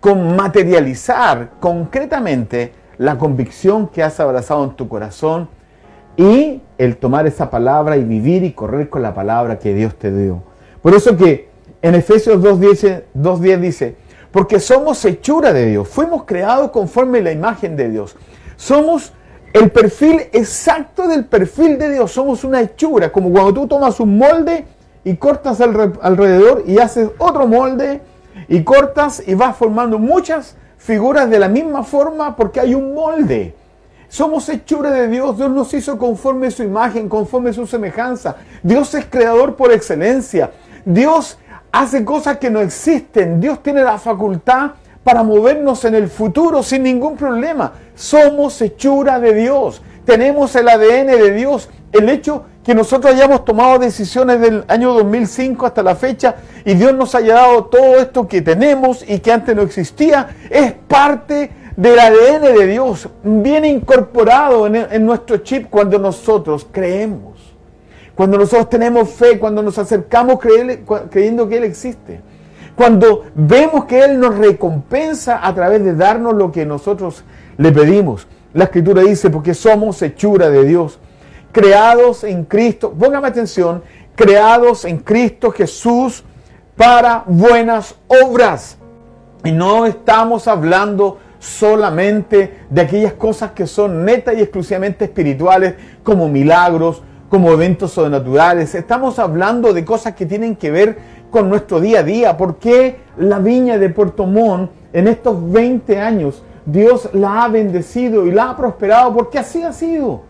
con 0.00 0.36
materializar 0.36 1.50
concretamente 1.60 2.72
la 2.98 3.18
convicción 3.18 3.88
que 3.88 4.02
has 4.02 4.18
abrazado 4.20 4.64
en 4.64 4.70
tu 4.70 4.88
corazón 4.88 5.48
y 6.16 6.60
el 6.78 6.96
tomar 6.96 7.26
esa 7.26 7.50
palabra 7.50 7.96
y 7.96 8.04
vivir 8.04 8.42
y 8.42 8.52
correr 8.52 8.88
con 8.88 9.02
la 9.02 9.14
palabra 9.14 9.58
que 9.58 9.72
Dios 9.74 9.94
te 9.96 10.12
dio. 10.12 10.42
Por 10.82 10.94
eso 10.94 11.16
que 11.16 11.48
en 11.80 11.94
Efesios 11.94 12.42
2.10 12.42 13.60
dice, 13.60 13.96
porque 14.32 14.60
somos 14.60 15.04
hechura 15.04 15.52
de 15.52 15.66
Dios, 15.66 15.88
fuimos 15.88 16.24
creados 16.24 16.70
conforme 16.70 17.22
la 17.22 17.32
imagen 17.32 17.76
de 17.76 17.88
Dios. 17.88 18.16
Somos 18.56 19.12
el 19.52 19.70
perfil 19.70 20.22
exacto 20.32 21.06
del 21.06 21.24
perfil 21.24 21.78
de 21.78 21.92
Dios, 21.92 22.12
somos 22.12 22.44
una 22.44 22.60
hechura, 22.60 23.10
como 23.10 23.30
cuando 23.30 23.54
tú 23.54 23.66
tomas 23.66 23.98
un 24.00 24.18
molde 24.18 24.66
y 25.04 25.16
cortas 25.16 25.60
alrededor 25.60 26.64
y 26.66 26.78
haces 26.78 27.10
otro 27.18 27.46
molde 27.46 28.00
y 28.48 28.64
cortas 28.64 29.22
y 29.26 29.34
vas 29.34 29.56
formando 29.56 29.98
muchas 29.98 30.56
figuras 30.78 31.28
de 31.28 31.38
la 31.38 31.48
misma 31.48 31.84
forma 31.84 32.34
porque 32.34 32.60
hay 32.60 32.74
un 32.74 32.94
molde. 32.94 33.54
Somos 34.08 34.48
hechura 34.48 34.90
de 34.90 35.08
Dios, 35.08 35.36
Dios 35.36 35.50
nos 35.50 35.74
hizo 35.74 35.98
conforme 35.98 36.50
su 36.50 36.62
imagen, 36.62 37.08
conforme 37.08 37.52
su 37.52 37.66
semejanza. 37.66 38.36
Dios 38.62 38.94
es 38.94 39.04
creador 39.04 39.54
por 39.54 39.70
excelencia. 39.70 40.50
Dios 40.84 41.38
hace 41.70 42.04
cosas 42.04 42.38
que 42.38 42.48
no 42.48 42.60
existen. 42.60 43.38
Dios 43.38 43.62
tiene 43.62 43.82
la 43.82 43.98
facultad 43.98 44.70
para 45.04 45.22
movernos 45.22 45.84
en 45.84 45.94
el 45.94 46.08
futuro 46.08 46.62
sin 46.62 46.84
ningún 46.84 47.16
problema. 47.16 47.72
Somos 47.94 48.60
hechura 48.62 49.20
de 49.20 49.34
Dios. 49.34 49.82
Tenemos 50.06 50.56
el 50.56 50.68
ADN 50.70 51.08
de 51.08 51.32
Dios. 51.32 51.68
El 51.92 52.08
hecho 52.08 52.46
que 52.68 52.74
nosotros 52.74 53.14
hayamos 53.14 53.46
tomado 53.46 53.78
decisiones 53.78 54.42
del 54.42 54.62
año 54.68 54.92
2005 54.92 55.64
hasta 55.64 55.82
la 55.82 55.96
fecha 55.96 56.36
y 56.66 56.74
Dios 56.74 56.92
nos 56.92 57.14
haya 57.14 57.36
dado 57.36 57.64
todo 57.64 57.96
esto 57.96 58.28
que 58.28 58.42
tenemos 58.42 59.02
y 59.08 59.20
que 59.20 59.32
antes 59.32 59.56
no 59.56 59.62
existía, 59.62 60.36
es 60.50 60.74
parte 60.86 61.50
del 61.74 61.98
ADN 61.98 62.42
de 62.42 62.66
Dios. 62.66 63.08
Viene 63.22 63.68
incorporado 63.68 64.66
en, 64.66 65.06
nuestro 65.06 65.38
chip 65.38 65.70
cuando 65.70 65.98
nosotros 65.98 66.66
creemos. 66.70 67.38
Cuando 68.14 68.36
nosotros 68.36 68.68
tenemos 68.68 69.08
fe, 69.08 69.38
cuando 69.38 69.62
nos 69.62 69.78
acercamos 69.78 70.38
creyendo 70.38 71.48
que 71.48 71.56
Él 71.56 71.64
existe. 71.64 72.20
Cuando 72.76 73.24
vemos 73.34 73.86
que 73.86 74.04
Él 74.04 74.20
nos 74.20 74.36
recompensa 74.36 75.40
a 75.42 75.54
través 75.54 75.82
de 75.82 75.94
darnos 75.94 76.34
lo 76.34 76.52
que 76.52 76.66
nosotros 76.66 77.24
le 77.56 77.72
pedimos. 77.72 78.26
La 78.52 78.64
escritura 78.64 79.00
dice, 79.00 79.30
porque 79.30 79.54
somos 79.54 80.02
hechura 80.02 80.50
de 80.50 80.64
Dios, 80.64 80.98
creados 81.52 82.24
en 82.24 82.44
Cristo, 82.44 82.92
póngame 82.92 83.28
atención, 83.28 83.82
creados 84.14 84.84
en 84.84 84.98
Cristo 84.98 85.50
Jesús 85.50 86.24
para 86.76 87.24
buenas 87.26 87.94
obras. 88.06 88.78
Y 89.44 89.52
no 89.52 89.86
estamos 89.86 90.48
hablando 90.48 91.18
solamente 91.38 92.60
de 92.68 92.80
aquellas 92.80 93.12
cosas 93.14 93.52
que 93.52 93.66
son 93.66 94.04
netas 94.04 94.34
y 94.36 94.40
exclusivamente 94.40 95.04
espirituales, 95.04 95.74
como 96.02 96.28
milagros, 96.28 97.02
como 97.28 97.52
eventos 97.52 97.92
sobrenaturales. 97.92 98.74
Estamos 98.74 99.18
hablando 99.18 99.72
de 99.72 99.84
cosas 99.84 100.14
que 100.14 100.26
tienen 100.26 100.56
que 100.56 100.70
ver 100.70 100.98
con 101.30 101.48
nuestro 101.48 101.80
día 101.80 102.00
a 102.00 102.02
día. 102.02 102.36
¿Por 102.36 102.56
qué 102.56 103.00
la 103.16 103.38
viña 103.38 103.78
de 103.78 103.90
Puerto 103.90 104.26
Montt 104.26 104.70
en 104.92 105.08
estos 105.08 105.50
20 105.52 106.00
años 106.00 106.42
Dios 106.64 107.10
la 107.12 107.44
ha 107.44 107.48
bendecido 107.48 108.26
y 108.26 108.32
la 108.32 108.50
ha 108.50 108.56
prosperado? 108.56 109.14
Porque 109.14 109.38
así 109.38 109.62
ha 109.62 109.72
sido 109.72 110.27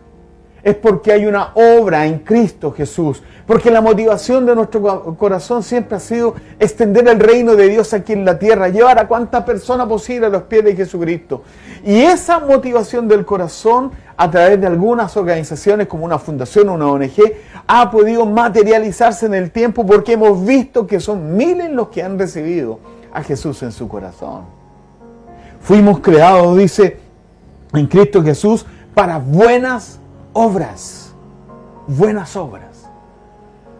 es 0.63 0.75
porque 0.75 1.11
hay 1.11 1.25
una 1.25 1.51
obra 1.53 2.05
en 2.05 2.19
Cristo 2.19 2.71
Jesús. 2.71 3.21
Porque 3.45 3.71
la 3.71 3.81
motivación 3.81 4.45
de 4.45 4.55
nuestro 4.55 5.15
corazón 5.17 5.63
siempre 5.63 5.97
ha 5.97 5.99
sido 5.99 6.35
extender 6.59 7.07
el 7.07 7.19
reino 7.19 7.55
de 7.55 7.67
Dios 7.67 7.93
aquí 7.93 8.13
en 8.13 8.23
la 8.23 8.37
tierra, 8.37 8.69
llevar 8.69 8.99
a 8.99 9.07
cuanta 9.07 9.43
persona 9.43 9.87
posible 9.87 10.27
a 10.27 10.29
los 10.29 10.43
pies 10.43 10.63
de 10.63 10.75
Jesucristo. 10.75 11.43
Y 11.83 12.01
esa 12.01 12.39
motivación 12.39 13.07
del 13.07 13.25
corazón, 13.25 13.91
a 14.15 14.29
través 14.29 14.61
de 14.61 14.67
algunas 14.67 15.17
organizaciones 15.17 15.87
como 15.87 16.05
una 16.05 16.19
fundación, 16.19 16.69
una 16.69 16.87
ONG, 16.87 17.33
ha 17.65 17.89
podido 17.89 18.25
materializarse 18.25 19.25
en 19.25 19.33
el 19.33 19.49
tiempo 19.51 19.85
porque 19.85 20.13
hemos 20.13 20.45
visto 20.45 20.85
que 20.85 20.99
son 20.99 21.35
miles 21.35 21.71
los 21.71 21.89
que 21.89 22.03
han 22.03 22.19
recibido 22.19 22.79
a 23.11 23.23
Jesús 23.23 23.63
en 23.63 23.71
su 23.71 23.87
corazón. 23.87 24.43
Fuimos 25.61 25.99
creados, 25.99 26.57
dice, 26.57 26.99
en 27.73 27.87
Cristo 27.87 28.23
Jesús 28.23 28.65
para 28.93 29.17
buenas 29.17 29.98
obras, 30.33 31.13
buenas 31.87 32.35
obras. 32.35 32.89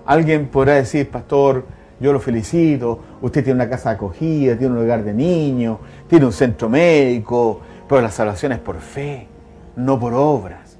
Alguien 0.05 0.47
podrá 0.47 0.75
decir, 0.75 1.09
pastor, 1.09 1.65
yo 1.99 2.13
lo 2.13 2.19
felicito, 2.19 2.99
usted 3.21 3.43
tiene 3.43 3.57
una 3.61 3.69
casa 3.69 3.91
acogida, 3.91 4.57
tiene 4.57 4.73
un 4.73 4.81
lugar 4.81 5.03
de 5.03 5.13
niños, 5.13 5.77
tiene 6.07 6.25
un 6.25 6.33
centro 6.33 6.69
médico, 6.69 7.59
pero 7.87 8.01
la 8.01 8.09
salvación 8.09 8.53
es 8.53 8.59
por 8.59 8.79
fe, 8.79 9.27
no 9.75 9.99
por 9.99 10.13
obras. 10.13 10.77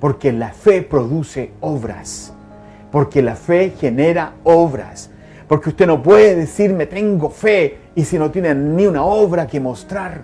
Porque 0.00 0.32
la 0.32 0.48
fe 0.50 0.82
produce 0.82 1.52
obras, 1.60 2.32
porque 2.90 3.22
la 3.22 3.36
fe 3.36 3.74
genera 3.78 4.34
obras. 4.42 5.10
Porque 5.46 5.68
usted 5.68 5.86
no 5.86 6.02
puede 6.02 6.34
decirme 6.34 6.86
tengo 6.86 7.28
fe 7.28 7.78
y 7.94 8.04
si 8.04 8.18
no 8.18 8.30
tiene 8.30 8.54
ni 8.54 8.86
una 8.86 9.04
obra 9.04 9.46
que 9.46 9.60
mostrar. 9.60 10.22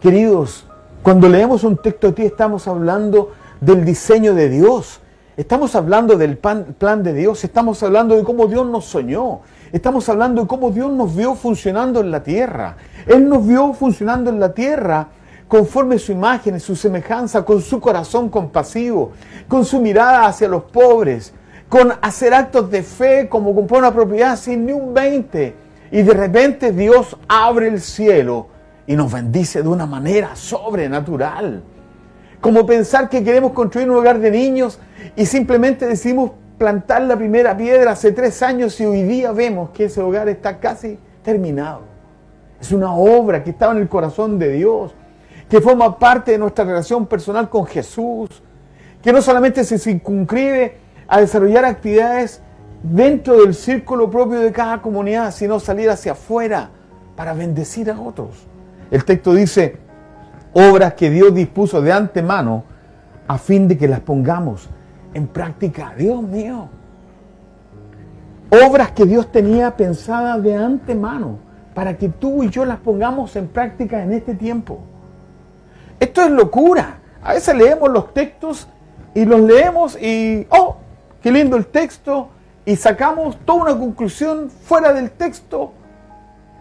Queridos, 0.00 0.67
cuando 1.02 1.28
leemos 1.28 1.64
un 1.64 1.76
texto 1.76 2.12
ti 2.12 2.24
estamos 2.24 2.66
hablando 2.68 3.32
del 3.60 3.84
diseño 3.84 4.34
de 4.34 4.48
Dios. 4.48 5.00
Estamos 5.36 5.76
hablando 5.76 6.16
del 6.16 6.36
plan 6.36 7.02
de 7.04 7.14
Dios, 7.14 7.44
estamos 7.44 7.80
hablando 7.84 8.16
de 8.16 8.24
cómo 8.24 8.48
Dios 8.48 8.66
nos 8.66 8.86
soñó, 8.86 9.40
estamos 9.70 10.08
hablando 10.08 10.42
de 10.42 10.48
cómo 10.48 10.72
Dios 10.72 10.90
nos 10.90 11.14
vio 11.14 11.36
funcionando 11.36 12.00
en 12.00 12.10
la 12.10 12.24
tierra. 12.24 12.76
Él 13.06 13.28
nos 13.28 13.46
vio 13.46 13.72
funcionando 13.72 14.30
en 14.30 14.40
la 14.40 14.52
tierra 14.52 15.08
conforme 15.46 16.00
su 16.00 16.10
imagen 16.10 16.58
su 16.58 16.74
semejanza, 16.74 17.44
con 17.44 17.62
su 17.62 17.80
corazón 17.80 18.28
compasivo, 18.30 19.12
con 19.46 19.64
su 19.64 19.80
mirada 19.80 20.26
hacia 20.26 20.48
los 20.48 20.64
pobres, 20.64 21.32
con 21.68 21.92
hacer 22.02 22.34
actos 22.34 22.68
de 22.68 22.82
fe 22.82 23.28
como 23.28 23.54
comprar 23.54 23.82
una 23.82 23.94
propiedad 23.94 24.36
sin 24.36 24.66
ni 24.66 24.72
un 24.72 24.92
20. 24.92 25.54
Y 25.92 26.02
de 26.02 26.14
repente 26.14 26.72
Dios 26.72 27.16
abre 27.28 27.68
el 27.68 27.80
cielo 27.80 28.57
y 28.88 28.96
nos 28.96 29.12
bendice 29.12 29.62
de 29.62 29.68
una 29.68 29.84
manera 29.84 30.34
sobrenatural. 30.34 31.62
Como 32.40 32.64
pensar 32.64 33.10
que 33.10 33.22
queremos 33.22 33.52
construir 33.52 33.88
un 33.90 33.98
hogar 33.98 34.18
de 34.18 34.30
niños 34.30 34.80
y 35.14 35.26
simplemente 35.26 35.86
decidimos 35.86 36.30
plantar 36.56 37.02
la 37.02 37.14
primera 37.14 37.54
piedra 37.54 37.92
hace 37.92 38.12
tres 38.12 38.42
años 38.42 38.80
y 38.80 38.86
hoy 38.86 39.02
día 39.02 39.30
vemos 39.32 39.70
que 39.70 39.84
ese 39.84 40.00
hogar 40.00 40.30
está 40.30 40.58
casi 40.58 40.98
terminado. 41.22 41.82
Es 42.58 42.72
una 42.72 42.94
obra 42.94 43.44
que 43.44 43.50
estaba 43.50 43.72
en 43.72 43.82
el 43.82 43.90
corazón 43.90 44.38
de 44.38 44.52
Dios, 44.52 44.94
que 45.50 45.60
forma 45.60 45.98
parte 45.98 46.32
de 46.32 46.38
nuestra 46.38 46.64
relación 46.64 47.06
personal 47.06 47.50
con 47.50 47.66
Jesús, 47.66 48.42
que 49.02 49.12
no 49.12 49.20
solamente 49.20 49.64
se 49.64 49.78
circunscribe 49.78 50.78
a 51.06 51.20
desarrollar 51.20 51.66
actividades 51.66 52.40
dentro 52.82 53.42
del 53.42 53.54
círculo 53.54 54.10
propio 54.10 54.40
de 54.40 54.50
cada 54.50 54.80
comunidad, 54.80 55.30
sino 55.30 55.60
salir 55.60 55.90
hacia 55.90 56.12
afuera 56.12 56.70
para 57.16 57.34
bendecir 57.34 57.90
a 57.90 58.00
otros. 58.00 58.48
El 58.90 59.04
texto 59.04 59.34
dice, 59.34 59.76
obras 60.52 60.94
que 60.94 61.10
Dios 61.10 61.34
dispuso 61.34 61.82
de 61.82 61.92
antemano 61.92 62.64
a 63.26 63.38
fin 63.38 63.68
de 63.68 63.76
que 63.76 63.88
las 63.88 64.00
pongamos 64.00 64.68
en 65.14 65.26
práctica. 65.26 65.94
Dios 65.96 66.22
mío. 66.22 66.68
Obras 68.50 68.92
que 68.92 69.04
Dios 69.04 69.30
tenía 69.30 69.76
pensadas 69.76 70.42
de 70.42 70.56
antemano 70.56 71.38
para 71.74 71.96
que 71.96 72.08
tú 72.08 72.42
y 72.42 72.48
yo 72.48 72.64
las 72.64 72.78
pongamos 72.78 73.36
en 73.36 73.48
práctica 73.48 74.02
en 74.02 74.12
este 74.12 74.34
tiempo. 74.34 74.80
Esto 76.00 76.22
es 76.22 76.30
locura. 76.30 76.98
A 77.22 77.34
veces 77.34 77.54
leemos 77.54 77.90
los 77.90 78.14
textos 78.14 78.68
y 79.14 79.24
los 79.26 79.40
leemos 79.40 80.00
y, 80.00 80.46
oh, 80.50 80.76
qué 81.22 81.30
lindo 81.30 81.56
el 81.56 81.66
texto, 81.66 82.28
y 82.64 82.76
sacamos 82.76 83.36
toda 83.44 83.62
una 83.62 83.78
conclusión 83.78 84.50
fuera 84.50 84.92
del 84.92 85.10
texto 85.10 85.72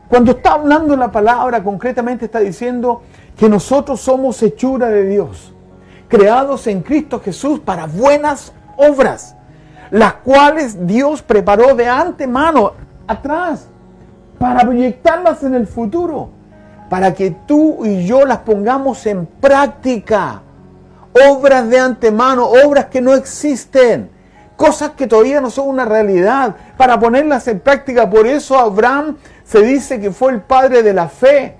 cuando 0.10 0.32
está 0.32 0.54
hablando 0.54 0.96
la 0.96 1.12
palabra, 1.12 1.63
concretamente 1.63 2.26
está 2.26 2.39
diciendo 2.39 3.02
que 3.38 3.50
nosotros 3.50 4.00
somos 4.00 4.41
hechura 4.41 4.88
de 4.88 5.06
Dios, 5.06 5.54
creados 6.08 6.67
en 6.67 6.82
Cristo 6.82 7.20
Jesús 7.20 7.60
para 7.60 7.88
buenas 7.88 8.54
obras, 8.78 9.36
las 9.91 10.13
cuales 10.13 10.88
Dios 10.88 11.22
preparó 11.22 11.76
de 11.76 11.88
antemano, 11.88 12.74
atrás, 13.08 13.67
para 14.39 14.62
proyectarlas 14.62 15.43
en 15.43 15.56
el 15.56 15.67
futuro, 15.67 16.30
para 16.89 17.13
que 17.13 17.32
tú 17.32 17.86
y 17.86 18.06
yo 18.06 18.26
las 18.26 18.39
pongamos 18.39 19.06
en 19.06 19.26
práctica. 19.26 20.41
Obras 21.30 21.67
de 21.70 21.80
antemano, 21.80 22.48
obras 22.48 22.86
que 22.86 23.02
no 23.02 23.13
existen, 23.15 24.10
cosas 24.56 24.91
que 24.91 25.08
todavía 25.08 25.41
no 25.41 25.50
son 25.50 25.67
una 25.67 25.86
realidad, 25.86 26.56
para 26.78 27.00
ponerlas 27.00 27.48
en 27.48 27.60
práctica. 27.60 28.10
Por 28.10 28.28
eso 28.28 28.58
Abraham 28.58 29.17
se 29.47 29.62
dice 29.62 29.99
que 30.01 30.12
fue 30.12 30.33
el 30.33 30.41
padre 30.41 30.83
de 30.83 30.93
la 30.93 31.07
fe, 31.07 31.55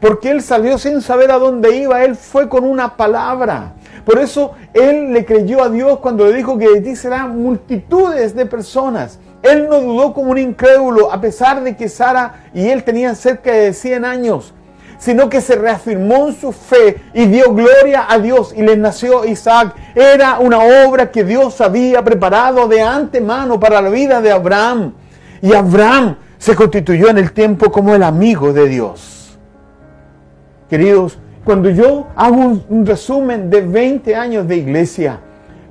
porque 0.00 0.30
él 0.30 0.42
salió 0.42 0.78
sin 0.78 1.02
saber 1.02 1.30
a 1.30 1.38
dónde 1.38 1.76
iba, 1.76 2.02
él 2.02 2.16
fue 2.16 2.48
con 2.48 2.64
una 2.64 2.96
palabra. 2.96 3.74
Por 4.06 4.18
eso 4.18 4.54
él 4.72 5.12
le 5.12 5.26
creyó 5.26 5.62
a 5.62 5.68
Dios 5.68 5.98
cuando 5.98 6.26
le 6.26 6.32
dijo 6.32 6.56
que 6.56 6.68
de 6.68 6.80
ti 6.80 6.96
serán 6.96 7.42
multitudes 7.42 8.34
de 8.34 8.46
personas. 8.46 9.18
Él 9.42 9.68
no 9.68 9.80
dudó 9.80 10.14
como 10.14 10.30
un 10.30 10.38
incrédulo, 10.38 11.12
a 11.12 11.20
pesar 11.20 11.62
de 11.62 11.76
que 11.76 11.88
Sara 11.88 12.46
y 12.54 12.68
él 12.68 12.84
tenían 12.84 13.16
cerca 13.16 13.52
de 13.52 13.74
100 13.74 14.04
años, 14.06 14.54
sino 14.98 15.28
que 15.28 15.42
se 15.42 15.56
reafirmó 15.56 16.28
en 16.28 16.40
su 16.40 16.52
fe 16.52 17.02
y 17.12 17.26
dio 17.26 17.52
gloria 17.52 18.06
a 18.08 18.18
Dios 18.18 18.54
y 18.56 18.62
le 18.62 18.76
nació 18.76 19.26
Isaac. 19.26 19.74
Era 19.94 20.38
una 20.38 20.60
obra 20.86 21.10
que 21.10 21.22
Dios 21.22 21.60
había 21.60 22.02
preparado 22.02 22.66
de 22.66 22.80
antemano 22.80 23.60
para 23.60 23.82
la 23.82 23.90
vida 23.90 24.22
de 24.22 24.32
Abraham. 24.32 24.94
Y 25.42 25.52
Abraham 25.52 26.16
se 26.46 26.54
constituyó 26.54 27.08
en 27.08 27.18
el 27.18 27.32
tiempo 27.32 27.72
como 27.72 27.92
el 27.92 28.04
amigo 28.04 28.52
de 28.52 28.68
Dios. 28.68 29.36
Queridos, 30.70 31.18
cuando 31.44 31.70
yo 31.70 32.06
hago 32.14 32.62
un, 32.68 32.86
resumen 32.86 33.50
de 33.50 33.62
20 33.62 34.14
años 34.14 34.46
de 34.46 34.58
iglesia, 34.58 35.18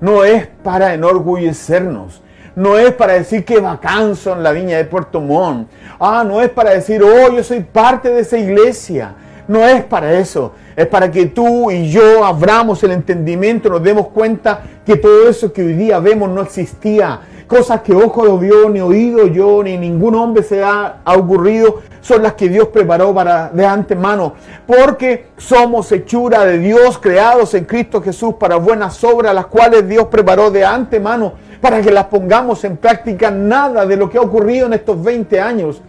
no 0.02 0.26
es 0.26 0.48
para 0.48 0.94
enorgullecernos, 0.94 2.22
no 2.58 2.78
es 2.78 2.92
para 2.92 3.14
decir 3.14 3.46
que 3.46 3.62
vacanzo 3.62 4.34
en 4.34 4.44
la 4.44 4.52
viña 4.52 4.76
de 4.76 4.84
Puerto 4.84 5.22
Montt, 5.22 5.70
ah, 5.98 6.26
no 6.28 6.42
es 6.42 6.50
para 6.50 6.72
decir, 6.72 7.02
oh, 7.02 7.34
yo 7.34 7.42
soy 7.42 7.62
parte 7.62 8.10
de 8.10 8.20
esa 8.20 8.38
iglesia, 8.38 9.16
no 9.48 9.66
es 9.66 9.82
para 9.82 10.12
eso, 10.20 10.52
es 10.76 10.88
para 10.88 11.10
que 11.10 11.28
tú 11.28 11.72
y 11.72 11.90
yo 11.90 12.26
abramos 12.26 12.84
el 12.84 12.92
entendimiento, 12.92 13.70
nos 13.70 13.82
demos 13.82 14.08
cuenta 14.08 14.62
que 14.86 14.98
todo 14.98 15.30
eso 15.30 15.54
que 15.54 15.64
hoy 15.64 15.74
día 15.74 16.00
vemos 16.00 16.30
no 16.30 16.42
existía, 16.42 17.22
cosas 17.48 17.82
que 17.82 17.94
ojo 17.94 18.26
no 18.26 18.38
vio, 18.38 18.70
ni 18.70 18.82
oído 18.82 19.28
yo, 19.28 19.64
ni 19.64 19.78
ningún 19.78 20.16
hombre 20.16 20.44
se 20.44 20.64
ha, 20.64 21.02
ocurrido, 21.06 21.82
son 22.02 22.24
las 22.24 22.34
que 22.34 22.50
Dios 22.50 22.68
preparó 22.70 23.14
para 23.14 23.50
de 23.50 23.66
antemano. 23.66 24.34
Porque 24.66 25.28
somos 25.38 25.92
hechura 25.92 26.46
de 26.46 26.60
Dios, 26.60 26.98
creados 27.00 27.54
en 27.54 27.66
Cristo 27.66 28.02
Jesús 28.02 28.36
para 28.36 28.58
buenas 28.58 29.04
obras, 29.04 29.34
las 29.34 29.48
cuales 29.48 29.88
Dios 29.88 30.06
preparó 30.08 30.52
de 30.52 30.66
antemano 30.66 31.34
para 31.62 31.82
que 31.82 31.92
las 31.92 32.06
pongamos 32.06 32.64
en 32.64 32.78
práctica. 32.78 33.32
Nada 33.32 33.86
de 33.86 33.98
lo 33.98 34.10
que 34.10 34.18
ha 34.18 34.22
ocurrido 34.22 34.68
en 34.68 34.74
estos 34.74 35.02
20 35.04 35.40
años 35.40 35.82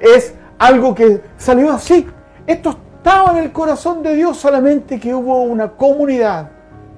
es 0.00 0.34
algo 0.58 0.94
que 0.94 1.20
salió 1.36 1.72
así. 1.72 2.06
Esto 2.46 2.76
estaba 2.96 3.32
en 3.32 3.44
el 3.44 3.52
corazón 3.52 4.02
de 4.02 4.14
Dios, 4.14 4.36
solamente 4.36 5.00
que 5.00 5.14
hubo 5.14 5.42
una 5.42 5.72
comunidad 5.72 6.50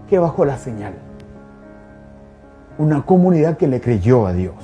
que 0.09 0.19
bajó 0.19 0.45
la 0.45 0.59
señal 0.59 1.06
una 2.79 3.05
comunidad 3.05 3.57
que 3.57 3.69
le 3.69 3.81
creyó 3.81 4.27
a 4.27 4.33
Dios. 4.33 4.55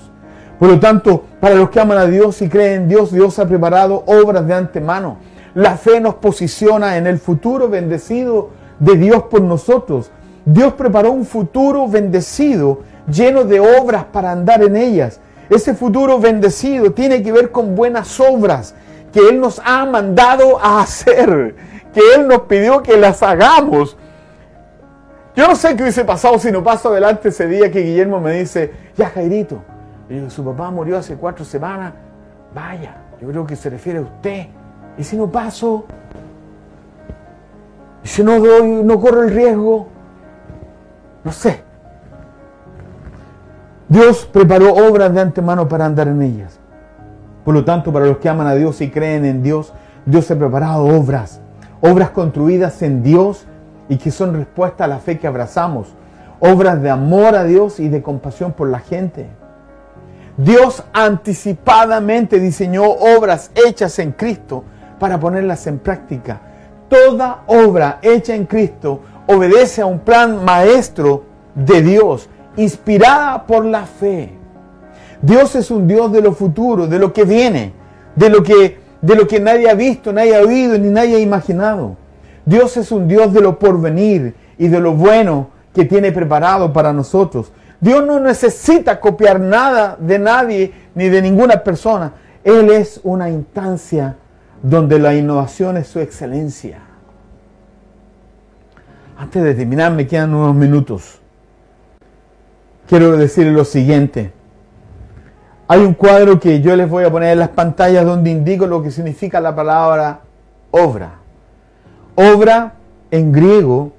Por 0.58 0.68
lo 0.68 0.78
tanto, 0.78 1.24
para 1.40 1.56
los 1.56 1.70
que 1.70 1.80
aman 1.80 1.98
a 1.98 2.06
Dios 2.06 2.40
y 2.40 2.48
creen 2.48 2.82
en 2.82 2.88
Dios, 2.88 3.12
Dios 3.12 3.38
ha 3.38 3.48
preparado 3.48 4.04
obras 4.06 4.46
de 4.46 4.54
antemano. 4.54 5.16
La 5.54 5.76
fe 5.76 6.00
nos 6.00 6.14
posiciona 6.14 6.96
en 6.96 7.06
el 7.06 7.18
futuro 7.18 7.68
bendecido 7.68 8.50
de 8.78 8.96
Dios 8.96 9.24
por 9.24 9.40
nosotros. 9.40 10.10
Dios 10.44 10.74
preparó 10.74 11.12
un 11.12 11.26
futuro 11.26 11.88
bendecido 11.88 12.80
lleno 13.10 13.44
de 13.44 13.60
obras 13.60 14.04
para 14.04 14.32
andar 14.32 14.62
en 14.62 14.76
ellas. 14.76 15.20
Ese 15.50 15.74
futuro 15.74 16.18
bendecido 16.18 16.92
tiene 16.92 17.22
que 17.22 17.32
ver 17.32 17.50
con 17.50 17.74
buenas 17.74 18.18
obras 18.20 18.74
que 19.12 19.28
Él 19.28 19.40
nos 19.40 19.60
ha 19.64 19.84
mandado 19.84 20.58
a 20.60 20.80
hacer, 20.80 21.54
que 21.92 22.00
Él 22.16 22.26
nos 22.26 22.42
pidió 22.42 22.82
que 22.82 22.96
las 22.96 23.22
hagamos. 23.22 23.96
Yo 25.34 25.48
no 25.48 25.56
sé 25.56 25.74
qué 25.74 25.82
hubiese 25.82 26.04
pasado 26.04 26.38
si 26.38 26.52
no 26.52 26.62
paso 26.62 26.90
adelante 26.90 27.30
ese 27.30 27.46
día 27.46 27.70
que 27.70 27.80
Guillermo 27.80 28.20
me 28.20 28.32
dice, 28.32 28.70
ya 28.96 29.08
Jairito, 29.08 29.62
su 30.28 30.44
papá 30.44 30.70
murió 30.70 30.98
hace 30.98 31.16
cuatro 31.16 31.44
semanas, 31.44 31.94
vaya, 32.54 32.96
yo 33.20 33.28
creo 33.28 33.46
que 33.46 33.56
se 33.56 33.70
refiere 33.70 34.00
a 34.00 34.02
usted. 34.02 34.46
Y 34.98 35.04
si 35.04 35.16
no 35.16 35.30
paso, 35.30 35.86
y 38.04 38.08
si 38.08 38.22
no 38.22 38.38
doy, 38.38 38.82
no 38.84 39.00
corro 39.00 39.22
el 39.22 39.30
riesgo, 39.30 39.88
no 41.24 41.32
sé. 41.32 41.62
Dios 43.88 44.28
preparó 44.30 44.74
obras 44.74 45.14
de 45.14 45.20
antemano 45.20 45.66
para 45.66 45.86
andar 45.86 46.08
en 46.08 46.20
ellas. 46.20 46.58
Por 47.44 47.54
lo 47.54 47.64
tanto, 47.64 47.90
para 47.90 48.06
los 48.06 48.18
que 48.18 48.28
aman 48.28 48.46
a 48.46 48.54
Dios 48.54 48.80
y 48.82 48.90
creen 48.90 49.24
en 49.24 49.42
Dios, 49.42 49.72
Dios 50.04 50.30
ha 50.30 50.36
preparado 50.36 50.84
obras, 50.84 51.40
obras 51.80 52.10
construidas 52.10 52.82
en 52.82 53.02
Dios 53.02 53.46
y 53.92 53.98
que 53.98 54.10
son 54.10 54.32
respuesta 54.32 54.84
a 54.84 54.88
la 54.88 55.00
fe 55.00 55.18
que 55.18 55.26
abrazamos, 55.26 55.88
obras 56.40 56.80
de 56.80 56.88
amor 56.88 57.36
a 57.36 57.44
Dios 57.44 57.78
y 57.78 57.90
de 57.90 58.00
compasión 58.00 58.52
por 58.52 58.70
la 58.70 58.78
gente. 58.78 59.26
Dios 60.38 60.82
anticipadamente 60.94 62.40
diseñó 62.40 62.84
obras 62.84 63.50
hechas 63.54 63.98
en 63.98 64.12
Cristo 64.12 64.64
para 64.98 65.20
ponerlas 65.20 65.66
en 65.66 65.78
práctica. 65.78 66.40
Toda 66.88 67.42
obra 67.46 67.98
hecha 68.00 68.34
en 68.34 68.46
Cristo 68.46 69.00
obedece 69.26 69.82
a 69.82 69.86
un 69.86 69.98
plan 69.98 70.42
maestro 70.42 71.24
de 71.54 71.82
Dios, 71.82 72.30
inspirada 72.56 73.46
por 73.46 73.66
la 73.66 73.84
fe. 73.84 74.32
Dios 75.20 75.54
es 75.54 75.70
un 75.70 75.86
Dios 75.86 76.10
de 76.12 76.22
lo 76.22 76.32
futuro, 76.32 76.86
de 76.86 76.98
lo 76.98 77.12
que 77.12 77.24
viene, 77.24 77.74
de 78.16 78.30
lo 78.30 78.42
que, 78.42 78.78
de 79.02 79.16
lo 79.16 79.26
que 79.26 79.38
nadie 79.38 79.68
ha 79.68 79.74
visto, 79.74 80.14
nadie 80.14 80.34
ha 80.34 80.40
oído 80.40 80.78
ni 80.78 80.88
nadie 80.88 81.16
ha 81.16 81.20
imaginado. 81.20 82.00
Dios 82.44 82.76
es 82.76 82.90
un 82.92 83.08
Dios 83.08 83.32
de 83.32 83.40
lo 83.40 83.58
porvenir 83.58 84.34
y 84.58 84.68
de 84.68 84.80
lo 84.80 84.92
bueno 84.92 85.48
que 85.74 85.84
tiene 85.84 86.12
preparado 86.12 86.72
para 86.72 86.92
nosotros. 86.92 87.52
Dios 87.80 88.06
no 88.06 88.20
necesita 88.20 89.00
copiar 89.00 89.40
nada 89.40 89.96
de 89.98 90.18
nadie 90.18 90.72
ni 90.94 91.08
de 91.08 91.22
ninguna 91.22 91.62
persona. 91.64 92.12
Él 92.44 92.70
es 92.70 93.00
una 93.02 93.30
instancia 93.30 94.16
donde 94.62 94.98
la 94.98 95.14
innovación 95.14 95.76
es 95.76 95.88
su 95.88 95.98
excelencia. 95.98 96.78
Antes 99.18 99.42
de 99.42 99.54
terminar, 99.54 99.92
me 99.92 100.06
quedan 100.06 100.34
unos 100.34 100.54
minutos. 100.54 101.20
Quiero 102.86 103.16
decir 103.16 103.46
lo 103.46 103.64
siguiente. 103.64 104.32
Hay 105.68 105.80
un 105.80 105.94
cuadro 105.94 106.38
que 106.38 106.60
yo 106.60 106.76
les 106.76 106.88
voy 106.88 107.04
a 107.04 107.10
poner 107.10 107.32
en 107.32 107.38
las 107.38 107.48
pantallas 107.48 108.04
donde 108.04 108.30
indico 108.30 108.66
lo 108.66 108.82
que 108.82 108.90
significa 108.90 109.40
la 109.40 109.54
palabra 109.54 110.20
obra. 110.70 111.21
Obra 112.14 112.74
en 113.10 113.32
griego 113.32 113.92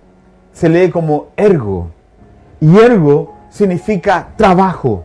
se 0.52 0.70
lee 0.70 0.90
como 0.90 1.28
ergo. 1.36 1.90
Y 2.62 2.78
ergo 2.78 3.34
significa 3.50 4.30
trabajo, 4.36 5.04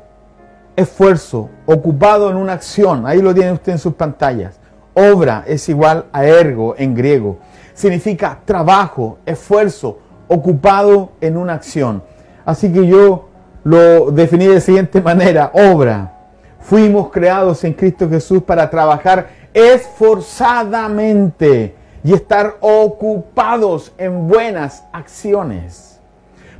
esfuerzo, 0.76 1.48
ocupado 1.66 2.30
en 2.30 2.36
una 2.36 2.52
acción. 2.52 3.06
Ahí 3.06 3.22
lo 3.22 3.34
tiene 3.34 3.52
usted 3.52 3.72
en 3.72 3.78
sus 3.78 3.94
pantallas. 3.94 4.60
Obra 4.94 5.44
es 5.46 5.68
igual 5.68 6.06
a 6.12 6.26
ergo 6.26 6.74
en 6.76 6.94
griego. 6.94 7.38
Significa 7.72 8.40
trabajo, 8.44 9.18
esfuerzo, 9.24 9.98
ocupado 10.28 11.12
en 11.20 11.36
una 11.36 11.54
acción. 11.54 12.02
Así 12.44 12.72
que 12.72 12.86
yo 12.86 13.28
lo 13.64 14.10
definí 14.10 14.46
de 14.46 14.60
siguiente 14.60 15.00
manera. 15.00 15.50
Obra. 15.54 16.14
Fuimos 16.60 17.10
creados 17.10 17.64
en 17.64 17.72
Cristo 17.72 18.10
Jesús 18.10 18.42
para 18.42 18.68
trabajar 18.68 19.28
esforzadamente 19.54 21.77
y 22.08 22.14
estar 22.14 22.56
ocupados 22.62 23.92
en 23.98 24.28
buenas 24.28 24.82
acciones. 24.94 26.00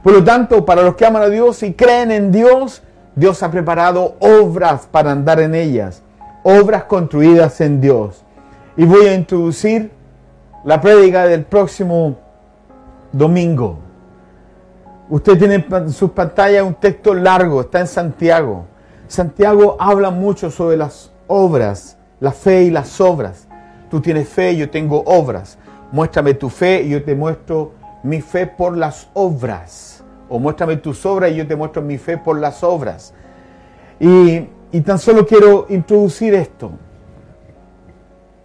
Por 0.03 0.13
lo 0.13 0.23
tanto, 0.23 0.67
para 0.67 0.83
los 0.83 0.95
que 0.95 1.07
aman 1.07 1.23
a 1.23 1.29
Dios 1.31 1.63
y 1.63 1.73
creen 1.73 2.11
en 2.11 2.31
Dios, 2.31 2.83
Dios 3.17 3.43
ha 3.43 3.51
preparado 3.51 4.17
obras 4.21 4.87
para 4.91 5.11
andar 5.11 5.41
en 5.41 5.55
ellas, 5.55 6.03
obras 6.43 6.85
construidas 6.85 7.63
en 7.63 7.81
Dios. 7.81 8.27
Y 8.77 8.85
voy 8.85 9.07
a 9.07 9.15
introducir 9.15 9.91
la 10.65 10.83
prédica 10.83 11.25
del 11.25 11.45
próximo 11.45 12.19
domingo. 13.11 13.79
Usted 15.09 15.39
tiene 15.39 15.67
en 15.67 15.91
sus 15.91 16.11
pantallas 16.11 16.63
un 16.63 16.75
texto 16.75 17.15
largo, 17.15 17.63
está 17.63 17.81
en 17.81 17.87
Santiago. 17.87 18.67
Santiago 19.07 19.79
habla 19.81 20.11
mucho 20.11 20.51
sobre 20.51 20.77
las 20.77 21.11
obras, 21.27 21.97
la 22.21 22.33
fe 22.33 22.65
y 22.65 22.71
las 22.71 23.01
obras. 23.01 23.48
Tú 23.91 24.01
tienes 24.01 24.29
fe, 24.29 24.57
yo 24.57 24.71
tengo 24.71 25.03
obras. 25.07 25.59
Muéstrame 25.93 26.35
tu 26.35 26.51
fe 26.51 26.83
y 26.83 26.91
yo 26.91 27.03
te 27.03 27.15
muestro 27.15 27.73
mi 28.03 28.21
fe 28.21 28.47
por 28.47 28.77
las 28.77 29.09
obras. 29.15 30.05
O 30.29 30.39
muéstrame 30.39 30.77
tus 30.77 31.05
obras 31.07 31.31
y 31.31 31.37
yo 31.37 31.47
te 31.47 31.57
muestro 31.57 31.83
mi 31.83 31.99
fe 31.99 32.19
por 32.19 32.39
las 32.39 32.63
obras. 32.63 33.15
Y, 33.99 34.47
y 34.71 34.81
tan 34.83 34.99
solo 34.99 35.27
quiero 35.27 35.67
introducir 35.71 36.35
esto. 36.35 36.73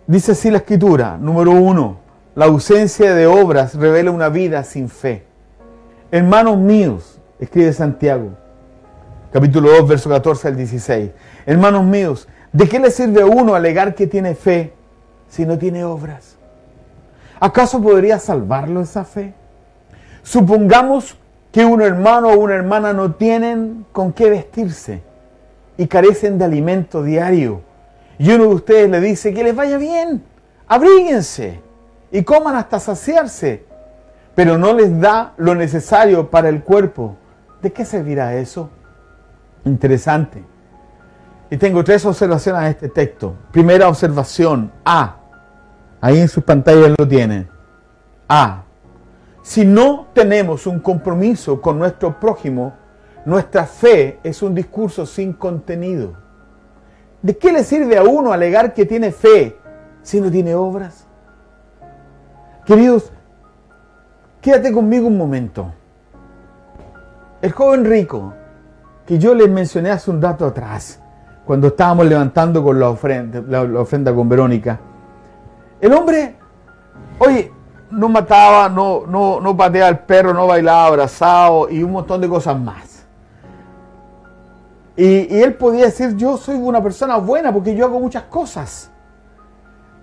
Dice 0.08 0.34
así 0.34 0.50
la 0.50 0.58
escritura, 0.58 1.18
número 1.18 1.52
uno, 1.52 2.00
la 2.36 2.46
ausencia 2.46 3.14
de 3.14 3.26
obras 3.26 3.76
revela 3.76 4.12
una 4.12 4.30
vida 4.30 4.64
sin 4.64 4.90
fe. 4.90 5.26
Hermanos 6.12 6.58
míos, 6.58 7.20
escribe 7.40 7.72
Santiago, 7.74 8.32
capítulo 9.32 9.72
2, 9.72 9.88
verso 9.88 10.10
14 10.10 10.48
al 10.50 10.58
16. 10.58 11.12
Hermanos 11.46 11.84
míos, 11.86 12.28
¿de 12.52 12.68
qué 12.68 12.80
le 12.80 12.92
sirve 12.92 13.22
a 13.22 13.26
uno 13.26 13.56
alegar 13.56 13.96
que 13.96 14.08
tiene 14.08 14.36
fe 14.36 14.74
si 15.34 15.48
no 15.48 15.58
tiene 15.58 15.84
obras? 15.84 16.36
¿Acaso 17.40 17.82
podría 17.82 18.20
salvarlo 18.20 18.82
esa 18.82 19.04
fe? 19.04 19.34
Supongamos 20.22 21.18
que 21.52 21.66
un 21.66 21.82
hermano 21.82 22.30
o 22.30 22.38
una 22.38 22.54
hermana 22.54 22.94
no 22.94 23.16
tienen 23.16 23.84
con 23.92 24.14
qué 24.14 24.30
vestirse 24.30 25.02
y 25.76 25.88
carecen 25.88 26.38
de 26.38 26.46
alimento 26.46 27.02
diario. 27.02 27.62
Y 28.20 28.30
uno 28.32 28.44
de 28.44 28.54
ustedes 28.54 28.90
le 28.92 29.00
dice 29.00 29.34
que 29.34 29.44
les 29.44 29.56
vaya 29.56 29.78
bien, 29.78 30.24
abríguense 30.68 31.60
y 32.12 32.22
coman 32.22 32.56
hasta 32.56 32.80
saciarse, 32.80 33.66
pero 34.36 34.60
no 34.60 34.72
les 34.74 35.00
da 35.02 35.34
lo 35.38 35.56
necesario 35.56 36.30
para 36.30 36.50
el 36.50 36.62
cuerpo. 36.64 37.16
¿De 37.60 37.74
qué 37.74 37.86
servirá 37.86 38.36
eso? 38.36 38.70
Interesante. 39.66 40.44
Y 41.50 41.58
tengo 41.58 41.84
tres 41.84 42.06
observaciones 42.06 42.62
a 42.62 42.70
este 42.70 42.88
texto. 42.88 43.34
Primera 43.52 43.88
observación, 43.88 44.72
A. 44.86 45.23
Ahí 46.04 46.20
en 46.20 46.28
sus 46.28 46.44
pantallas 46.44 46.92
lo 47.00 47.08
tienen. 47.08 47.48
A. 48.28 48.64
Si 49.42 49.64
no 49.64 50.08
tenemos 50.14 50.68
un 50.68 50.82
compromiso 50.82 51.62
con 51.62 51.80
nuestro 51.80 52.20
prójimo, 52.20 52.74
nuestra 53.24 53.66
fe 53.66 54.20
es 54.22 54.42
un 54.42 54.54
discurso 54.54 55.06
sin 55.06 55.32
contenido. 55.32 56.12
¿De 57.22 57.38
qué 57.38 57.54
le 57.54 57.64
sirve 57.64 57.98
a 57.98 58.04
uno 58.04 58.34
alegar 58.34 58.74
que 58.74 58.86
tiene 58.86 59.14
fe 59.14 59.58
si 60.02 60.20
no 60.20 60.30
tiene 60.30 60.54
obras? 60.56 61.08
Queridos, 62.66 63.10
quédate 64.42 64.74
conmigo 64.74 65.08
un 65.08 65.18
momento. 65.18 65.72
El 67.42 67.54
joven 67.54 67.86
rico 67.86 68.34
que 69.06 69.18
yo 69.18 69.34
les 69.34 69.50
mencioné 69.50 69.92
hace 69.92 70.12
un 70.12 70.22
rato 70.22 70.46
atrás, 70.46 71.02
cuando 71.46 71.68
estábamos 71.68 72.08
levantando 72.08 72.62
con 72.62 72.78
la 72.78 72.90
ofrenda, 72.90 73.42
la, 73.48 73.64
la 73.64 73.80
ofrenda 73.80 74.14
con 74.14 74.28
Verónica, 74.28 74.82
el 75.84 75.94
hombre, 75.94 76.38
oye, 77.20 77.52
no 77.92 78.08
mataba, 78.08 78.70
no, 78.70 79.06
no, 79.06 79.42
no 79.42 79.58
pateaba 79.58 79.90
al 79.90 80.06
perro, 80.06 80.34
no 80.34 80.48
bailaba 80.48 80.88
abrazado 80.88 81.70
y 81.70 81.84
un 81.84 81.92
montón 81.92 82.22
de 82.22 82.30
cosas 82.30 82.58
más. 82.58 83.06
Y, 84.96 85.36
y, 85.36 85.42
él 85.42 85.56
podía 85.56 85.86
decir, 85.86 86.16
yo 86.16 86.38
soy 86.38 86.56
una 86.56 86.82
persona 86.82 87.18
buena 87.18 87.52
porque 87.52 87.76
yo 87.76 87.84
hago 87.84 88.00
muchas 88.00 88.24
cosas. 88.24 88.92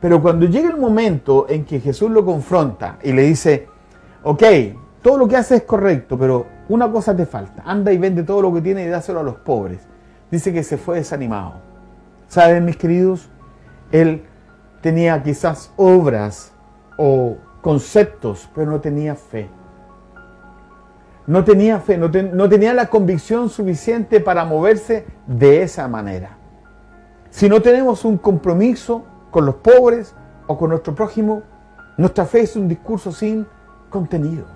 Pero 0.02 0.20
cuando 0.20 0.44
llega 0.44 0.68
el 0.68 0.76
momento 0.76 1.46
en 1.48 1.64
que 1.64 1.80
Jesús 1.80 2.10
lo 2.10 2.26
confronta 2.26 2.98
y 3.02 3.12
le 3.12 3.22
dice, 3.22 3.66
ok, 4.22 4.42
todo 5.00 5.16
lo 5.16 5.28
que 5.28 5.38
hace 5.38 5.56
es 5.56 5.62
correcto, 5.62 6.18
pero 6.18 6.44
una 6.68 6.92
cosa 6.92 7.16
te 7.16 7.24
falta, 7.24 7.62
anda 7.64 7.90
y 7.90 7.96
vende 7.96 8.22
todo 8.22 8.42
lo 8.42 8.52
que 8.52 8.60
tiene 8.60 8.84
y 8.84 8.88
dáselo 8.88 9.20
a 9.20 9.22
los 9.22 9.36
pobres. 9.36 9.80
Dice 10.30 10.52
que 10.52 10.62
se 10.62 10.76
fue 10.76 10.96
desanimado. 10.96 11.54
¿Saben, 12.28 12.66
mis 12.66 12.76
queridos? 12.76 13.30
Él 13.90 14.24
tenía 14.80 15.22
quizás 15.22 15.72
obras 15.76 16.52
o 16.96 17.36
conceptos, 17.60 18.48
pero 18.54 18.70
no 18.70 18.80
tenía 18.80 19.14
fe. 19.14 19.48
No 21.26 21.44
tenía 21.44 21.78
fe, 21.78 21.96
no, 21.96 22.10
ten, 22.10 22.36
no, 22.36 22.48
tenía 22.48 22.74
la 22.74 22.86
convicción 22.86 23.50
suficiente 23.50 24.20
para 24.20 24.44
moverse 24.44 25.06
de 25.26 25.62
esa 25.62 25.86
manera. 25.86 26.38
Si 27.30 27.48
no 27.48 27.62
tenemos 27.62 28.04
un 28.04 28.18
compromiso 28.18 29.04
con 29.30 29.46
los 29.46 29.56
pobres 29.56 30.14
o 30.46 30.58
con 30.58 30.70
nuestro 30.70 30.94
prójimo, 30.94 31.42
nuestra 31.96 32.24
fe 32.24 32.40
es 32.40 32.56
un 32.56 32.66
discurso 32.66 33.12
sin 33.12 33.46
contenido. 33.90 34.46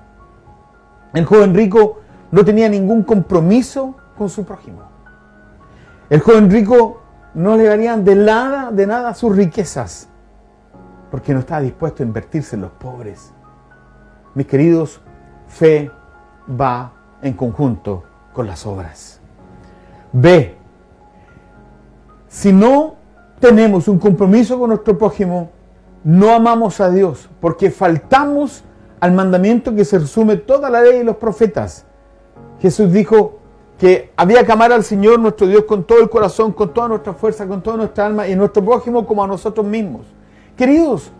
El 1.13 1.25
joven 1.27 1.55
rico 1.55 2.01
no 2.33 2.45
tenía 2.45 2.69
ningún 2.69 3.05
compromiso 3.05 3.95
con 4.19 4.29
su 4.29 4.45
prójimo. 4.45 4.83
El 6.11 6.21
joven 6.21 6.51
rico 6.51 7.03
no 7.35 7.57
le 7.57 7.65
darían 7.65 8.05
de 8.05 8.17
nada, 8.17 8.73
de 8.73 8.87
nada 8.87 9.15
sus 9.15 9.37
riquezas. 9.37 10.09
Porque 11.15 11.33
no 11.33 11.39
está 11.39 11.61
dispuesto 11.61 12.03
a 12.03 12.07
invertirse 12.07 12.57
en 12.57 12.63
los 12.63 12.73
pobres. 12.73 13.33
Mis 14.35 14.49
queridos, 14.49 15.01
fe 15.47 15.89
va 16.61 16.93
en 17.23 17.35
conjunto 17.35 18.03
con 18.33 18.49
las 18.49 18.67
obras. 18.67 19.21
B. 20.11 20.57
Si 22.27 22.53
no 22.53 22.97
tenemos 23.39 23.87
un 23.87 24.01
compromiso 24.01 24.59
con 24.59 24.71
nuestro 24.71 24.99
prójimo, 24.99 25.51
no 26.03 26.35
amamos 26.35 26.81
a 26.81 26.91
Dios, 26.91 27.31
porque 27.41 27.71
faltamos 27.71 28.65
al 28.99 29.13
mandamiento 29.13 29.73
que 29.73 29.85
se 29.85 30.01
resume 30.01 30.39
toda 30.39 30.69
la 30.69 30.83
ley 30.83 31.03
y 31.03 31.05
los 31.05 31.19
profetas. 31.19 31.85
Jesús 32.59 32.91
dijo 32.91 33.39
que 33.79 34.11
había 34.17 34.45
que 34.45 34.51
amar 34.51 34.73
al 34.73 34.83
Señor 34.83 35.21
nuestro 35.21 35.47
Dios 35.47 35.63
con 35.63 35.85
todo 35.85 36.01
el 36.01 36.11
corazón, 36.11 36.51
con 36.51 36.75
toda 36.75 36.89
nuestra 36.89 37.13
fuerza, 37.13 37.47
con 37.47 37.63
toda 37.63 37.77
nuestra 37.77 38.05
alma 38.05 38.27
y 38.27 38.35
nuestro 38.35 38.65
prójimo 38.65 39.07
como 39.07 39.23
a 39.23 39.29
nosotros 39.29 39.65
mismos. 39.65 40.07
Queridos, 40.57 41.11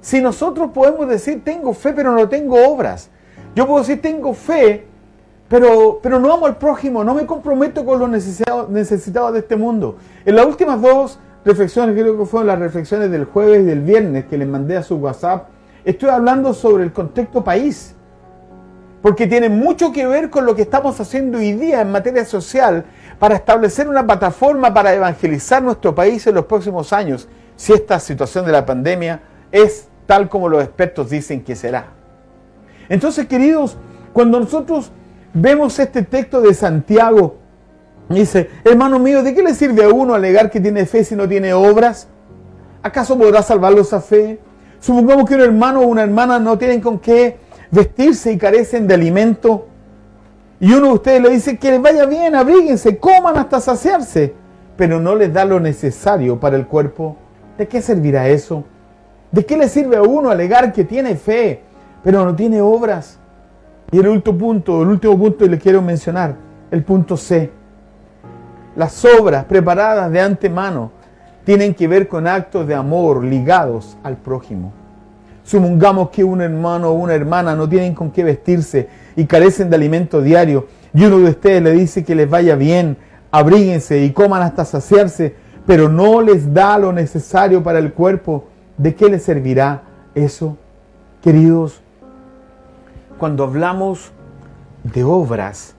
si 0.00 0.20
nosotros 0.20 0.70
podemos 0.72 1.08
decir 1.08 1.42
tengo 1.44 1.72
fe 1.74 1.92
pero 1.92 2.12
no 2.12 2.28
tengo 2.28 2.56
obras, 2.68 3.10
yo 3.54 3.66
puedo 3.66 3.80
decir 3.80 4.00
tengo 4.00 4.34
fe 4.34 4.86
pero, 5.48 5.98
pero 6.02 6.20
no 6.20 6.32
amo 6.32 6.46
al 6.46 6.58
prójimo, 6.58 7.02
no 7.02 7.14
me 7.14 7.24
comprometo 7.24 7.84
con 7.84 7.98
los 7.98 8.08
necesitados, 8.08 8.68
necesitados 8.68 9.32
de 9.32 9.38
este 9.40 9.56
mundo. 9.56 9.96
En 10.26 10.36
las 10.36 10.44
últimas 10.44 10.80
dos 10.80 11.18
reflexiones, 11.44 11.98
creo 11.98 12.18
que 12.18 12.26
fueron 12.26 12.48
las 12.48 12.58
reflexiones 12.58 13.10
del 13.10 13.24
jueves 13.24 13.62
y 13.62 13.64
del 13.64 13.80
viernes 13.80 14.26
que 14.26 14.36
les 14.36 14.46
mandé 14.46 14.76
a 14.76 14.82
su 14.82 14.96
WhatsApp, 14.96 15.48
estoy 15.84 16.10
hablando 16.10 16.52
sobre 16.52 16.84
el 16.84 16.92
contexto 16.92 17.42
país, 17.42 17.94
porque 19.00 19.26
tiene 19.26 19.48
mucho 19.48 19.90
que 19.90 20.06
ver 20.06 20.28
con 20.28 20.44
lo 20.44 20.54
que 20.54 20.62
estamos 20.62 21.00
haciendo 21.00 21.38
hoy 21.38 21.52
día 21.52 21.80
en 21.80 21.92
materia 21.92 22.26
social 22.26 22.84
para 23.18 23.36
establecer 23.36 23.88
una 23.88 24.04
plataforma 24.04 24.74
para 24.74 24.92
evangelizar 24.92 25.62
nuestro 25.62 25.94
país 25.94 26.26
en 26.26 26.34
los 26.34 26.44
próximos 26.44 26.92
años, 26.92 27.26
si 27.58 27.72
esta 27.72 27.98
situación 27.98 28.46
de 28.46 28.52
la 28.52 28.64
pandemia 28.64 29.20
es 29.50 29.88
tal 30.06 30.28
como 30.28 30.48
los 30.48 30.62
expertos 30.62 31.10
dicen 31.10 31.42
que 31.42 31.56
será. 31.56 31.88
Entonces, 32.88 33.26
queridos, 33.26 33.76
cuando 34.12 34.38
nosotros 34.38 34.92
vemos 35.34 35.76
este 35.80 36.02
texto 36.02 36.40
de 36.40 36.54
Santiago, 36.54 37.36
dice, 38.08 38.48
hermano 38.64 39.00
mío, 39.00 39.24
¿de 39.24 39.34
qué 39.34 39.42
le 39.42 39.54
sirve 39.54 39.82
a 39.82 39.88
uno 39.88 40.14
alegar 40.14 40.52
que 40.52 40.60
tiene 40.60 40.86
fe 40.86 41.02
si 41.02 41.16
no 41.16 41.28
tiene 41.28 41.52
obras? 41.52 42.06
¿Acaso 42.80 43.18
podrá 43.18 43.42
salvarlo 43.42 43.80
esa 43.80 44.00
fe? 44.00 44.38
Supongamos 44.78 45.28
que 45.28 45.34
un 45.34 45.40
hermano 45.40 45.80
o 45.80 45.88
una 45.88 46.04
hermana 46.04 46.38
no 46.38 46.56
tienen 46.56 46.80
con 46.80 47.00
qué 47.00 47.38
vestirse 47.72 48.30
y 48.30 48.38
carecen 48.38 48.86
de 48.86 48.94
alimento. 48.94 49.66
Y 50.60 50.72
uno 50.74 50.86
de 50.86 50.92
ustedes 50.92 51.22
le 51.22 51.30
dice 51.30 51.58
que 51.58 51.72
les 51.72 51.82
vaya 51.82 52.06
bien, 52.06 52.36
abríguense, 52.36 52.98
coman 52.98 53.36
hasta 53.36 53.60
saciarse, 53.60 54.32
pero 54.76 55.00
no 55.00 55.16
les 55.16 55.32
da 55.32 55.44
lo 55.44 55.58
necesario 55.58 56.38
para 56.38 56.56
el 56.56 56.68
cuerpo. 56.68 57.16
¿De 57.58 57.66
qué 57.66 57.82
servirá 57.82 58.28
eso? 58.28 58.62
¿De 59.32 59.44
qué 59.44 59.56
le 59.56 59.68
sirve 59.68 59.96
a 59.96 60.02
uno 60.02 60.30
alegar 60.30 60.72
que 60.72 60.84
tiene 60.84 61.16
fe, 61.16 61.60
pero 62.04 62.24
no 62.24 62.34
tiene 62.36 62.60
obras? 62.60 63.18
Y 63.90 63.98
el 63.98 64.06
último 64.06 64.38
punto, 64.38 64.82
el 64.82 64.88
último 64.88 65.18
punto 65.18 65.38
que 65.38 65.50
le 65.50 65.58
quiero 65.58 65.82
mencionar, 65.82 66.36
el 66.70 66.84
punto 66.84 67.16
C. 67.16 67.50
Las 68.76 69.04
obras 69.04 69.44
preparadas 69.46 70.10
de 70.12 70.20
antemano 70.20 70.92
tienen 71.44 71.74
que 71.74 71.88
ver 71.88 72.06
con 72.06 72.28
actos 72.28 72.64
de 72.68 72.76
amor 72.76 73.24
ligados 73.24 73.98
al 74.04 74.16
prójimo. 74.18 74.72
Supongamos 75.42 76.10
que 76.10 76.22
un 76.22 76.40
hermano 76.40 76.90
o 76.90 76.92
una 76.92 77.14
hermana 77.14 77.56
no 77.56 77.68
tienen 77.68 77.92
con 77.92 78.12
qué 78.12 78.22
vestirse 78.22 78.88
y 79.16 79.24
carecen 79.24 79.68
de 79.68 79.76
alimento 79.76 80.22
diario 80.22 80.68
y 80.94 81.04
uno 81.04 81.18
de 81.18 81.30
ustedes 81.30 81.62
le 81.62 81.72
dice 81.72 82.04
que 82.04 82.14
les 82.14 82.30
vaya 82.30 82.54
bien, 82.54 82.96
abríguense 83.32 84.04
y 84.04 84.12
coman 84.12 84.42
hasta 84.42 84.64
saciarse, 84.64 85.34
pero 85.68 85.90
no 85.90 86.22
les 86.22 86.54
da 86.54 86.78
lo 86.78 86.94
necesario 86.94 87.62
para 87.62 87.78
el 87.78 87.92
cuerpo. 87.92 88.46
¿De 88.78 88.94
qué 88.94 89.10
les 89.10 89.22
servirá 89.22 89.82
eso? 90.14 90.56
Queridos, 91.22 91.82
cuando 93.18 93.44
hablamos 93.44 94.10
de 94.82 95.04
obras, 95.04 95.74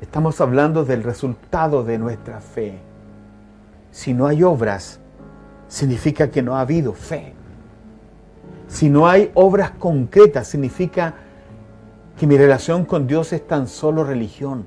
estamos 0.00 0.40
hablando 0.40 0.86
del 0.86 1.02
resultado 1.02 1.84
de 1.84 1.98
nuestra 1.98 2.40
fe. 2.40 2.78
Si 3.90 4.14
no 4.14 4.26
hay 4.26 4.42
obras, 4.42 4.98
significa 5.68 6.30
que 6.30 6.40
no 6.40 6.56
ha 6.56 6.62
habido 6.62 6.94
fe. 6.94 7.34
Si 8.66 8.88
no 8.88 9.06
hay 9.06 9.30
obras 9.34 9.72
concretas, 9.72 10.48
significa 10.48 11.16
que 12.18 12.26
mi 12.26 12.38
relación 12.38 12.86
con 12.86 13.06
Dios 13.06 13.34
es 13.34 13.46
tan 13.46 13.68
solo 13.68 14.04
religión. 14.04 14.64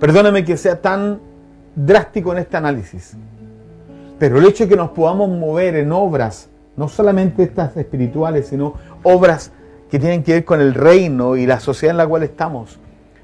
Perdóname 0.00 0.42
que 0.46 0.56
sea 0.56 0.80
tan 0.80 1.35
drástico 1.76 2.32
en 2.32 2.38
este 2.38 2.56
análisis, 2.56 3.16
pero 4.18 4.38
el 4.38 4.46
hecho 4.46 4.64
de 4.64 4.70
que 4.70 4.76
nos 4.76 4.90
podamos 4.90 5.28
mover 5.28 5.76
en 5.76 5.92
obras, 5.92 6.48
no 6.76 6.88
solamente 6.88 7.42
estas 7.42 7.76
espirituales, 7.76 8.48
sino 8.48 8.74
obras 9.02 9.52
que 9.90 9.98
tienen 9.98 10.22
que 10.22 10.32
ver 10.32 10.44
con 10.44 10.60
el 10.60 10.74
reino 10.74 11.36
y 11.36 11.46
la 11.46 11.60
sociedad 11.60 11.92
en 11.92 11.98
la 11.98 12.06
cual 12.06 12.22
estamos. 12.22 12.78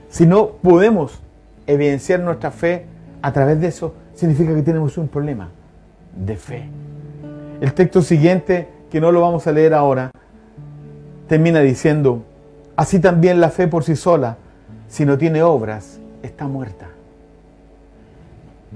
Si 0.08 0.26
no 0.26 0.48
podemos 0.62 1.20
evidenciar 1.66 2.20
nuestra 2.20 2.50
fe 2.50 2.86
a 3.22 3.32
través 3.32 3.60
de 3.60 3.68
eso, 3.68 3.94
significa 4.14 4.54
que 4.54 4.62
tenemos 4.62 4.98
un 4.98 5.08
problema 5.08 5.48
de 6.14 6.36
fe. 6.36 6.68
El 7.60 7.72
texto 7.72 8.02
siguiente, 8.02 8.68
que 8.90 9.00
no 9.00 9.12
lo 9.12 9.22
vamos 9.22 9.46
a 9.46 9.52
leer 9.52 9.72
ahora, 9.72 10.10
termina 11.26 11.60
diciendo, 11.60 12.22
así 12.76 12.98
también 13.00 13.40
la 13.40 13.48
fe 13.48 13.66
por 13.66 13.84
sí 13.84 13.96
sola, 13.96 14.36
si 14.88 15.06
no 15.06 15.16
tiene 15.16 15.42
obras, 15.42 15.98
está 16.22 16.46
muerta. 16.46 16.91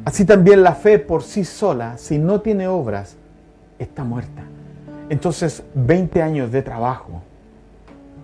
Así 0.04 0.24
también 0.24 0.62
la 0.62 0.74
fe 0.74 0.98
por 0.98 1.22
sí 1.22 1.44
sola, 1.44 1.98
si 1.98 2.18
no 2.18 2.40
tiene 2.40 2.68
obras, 2.68 3.16
está 3.78 4.04
muerta. 4.04 4.42
Entonces, 5.08 5.62
20 5.74 6.22
años 6.22 6.52
de 6.52 6.62
trabajo, 6.62 7.22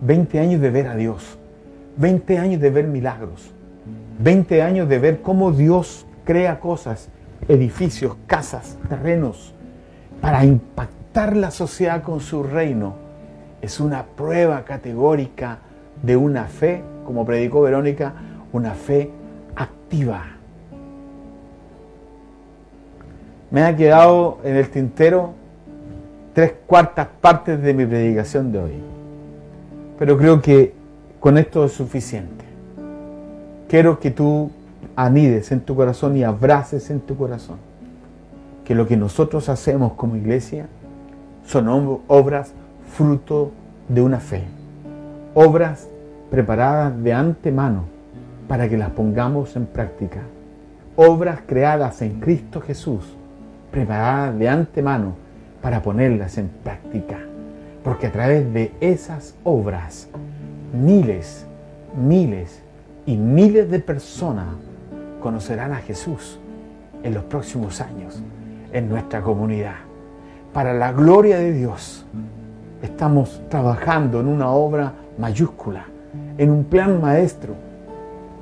20 0.01 0.41
años 0.41 0.61
de 0.61 0.71
ver 0.71 0.89
a 0.89 0.97
Dios, 0.97 1.39
20 1.97 2.39
años 2.39 2.61
de 2.61 2.71
ver 2.71 2.87
milagros, 2.87 3.53
20 4.19 4.63
años 4.63 4.89
de 4.89 4.99
ver 4.99 5.23
cómo 5.23 5.53
Dios 5.53 6.07
crea 6.25 6.61
cosas, 6.61 7.09
edificios, 7.49 8.17
casas, 8.27 8.79
terrenos, 8.89 9.55
para 10.21 10.45
impactar 10.45 11.37
la 11.37 11.51
sociedad 11.51 12.03
con 12.03 12.21
su 12.21 12.43
reino, 12.43 12.95
es 13.61 13.81
una 13.81 14.05
prueba 14.05 14.65
categórica 14.65 15.59
de 16.03 16.17
una 16.17 16.45
fe, 16.45 16.83
como 17.05 17.25
predicó 17.25 17.63
Verónica, 17.63 18.13
una 18.53 18.75
fe 18.75 19.11
activa. 19.55 20.32
Me 23.53 23.63
ha 23.63 23.77
quedado 23.77 24.39
en 24.45 24.57
el 24.57 24.71
tintero 24.71 25.35
tres 26.33 26.55
cuartas 26.67 27.07
partes 27.21 27.61
de 27.61 27.75
mi 27.75 27.85
predicación 27.85 28.51
de 28.51 28.59
hoy. 28.59 28.73
Pero 29.99 30.17
creo 30.17 30.41
que 30.41 30.73
con 31.21 31.37
esto 31.37 31.67
es 31.67 31.73
suficiente. 31.73 32.47
Quiero 33.69 34.01
que 34.01 34.11
tú 34.11 34.51
anides 34.97 35.53
en 35.53 35.61
tu 35.61 35.77
corazón 35.77 36.17
y 36.17 36.25
abraces 36.25 36.89
en 36.91 37.01
tu 37.01 37.15
corazón 37.15 37.59
que 38.65 38.75
lo 38.75 38.87
que 38.87 38.97
nosotros 38.97 39.51
hacemos 39.51 39.93
como 39.93 40.17
iglesia 40.17 40.67
son 41.45 42.01
obras 42.09 42.55
fruto 42.97 43.51
de 43.87 44.01
una 44.01 44.19
fe, 44.19 44.45
obras 45.35 45.89
preparadas 46.31 47.03
de 47.03 47.13
antemano 47.13 47.85
para 48.49 48.67
que 48.67 48.79
las 48.79 48.91
pongamos 48.91 49.57
en 49.57 49.67
práctica, 49.67 50.21
obras 50.97 51.41
creadas 51.47 52.01
en 52.01 52.21
Cristo 52.21 52.61
Jesús, 52.61 53.05
preparadas 53.73 54.39
de 54.39 54.49
antemano 54.49 55.15
para 55.61 55.83
ponerlas 55.83 56.39
en 56.39 56.49
práctica. 56.63 57.19
Porque 57.83 58.07
a 58.07 58.13
través 58.13 58.53
de 58.53 58.73
esas 58.81 59.35
obras, 59.43 60.09
miles, 60.73 61.47
miles 61.97 62.63
y 63.07 63.17
miles 63.17 63.69
de 63.71 63.81
personas 63.81 64.47
conocerán 65.21 65.73
a 65.73 65.79
Jesús 65.79 66.39
en 67.03 67.15
los 67.15 67.25
próximos 67.25 67.81
años 67.81 68.23
en 68.73 68.89
nuestra 68.89 69.23
comunidad. 69.23 69.77
Para 70.53 70.75
la 70.75 70.93
gloria 70.93 71.39
de 71.39 71.53
Dios, 71.53 72.05
estamos 72.83 73.41
trabajando 73.49 74.21
en 74.21 74.29
una 74.29 74.51
obra 74.51 74.93
mayúscula, 75.19 75.87
en 76.39 76.51
un 76.51 76.65
plan 76.65 77.01
maestro, 77.01 77.55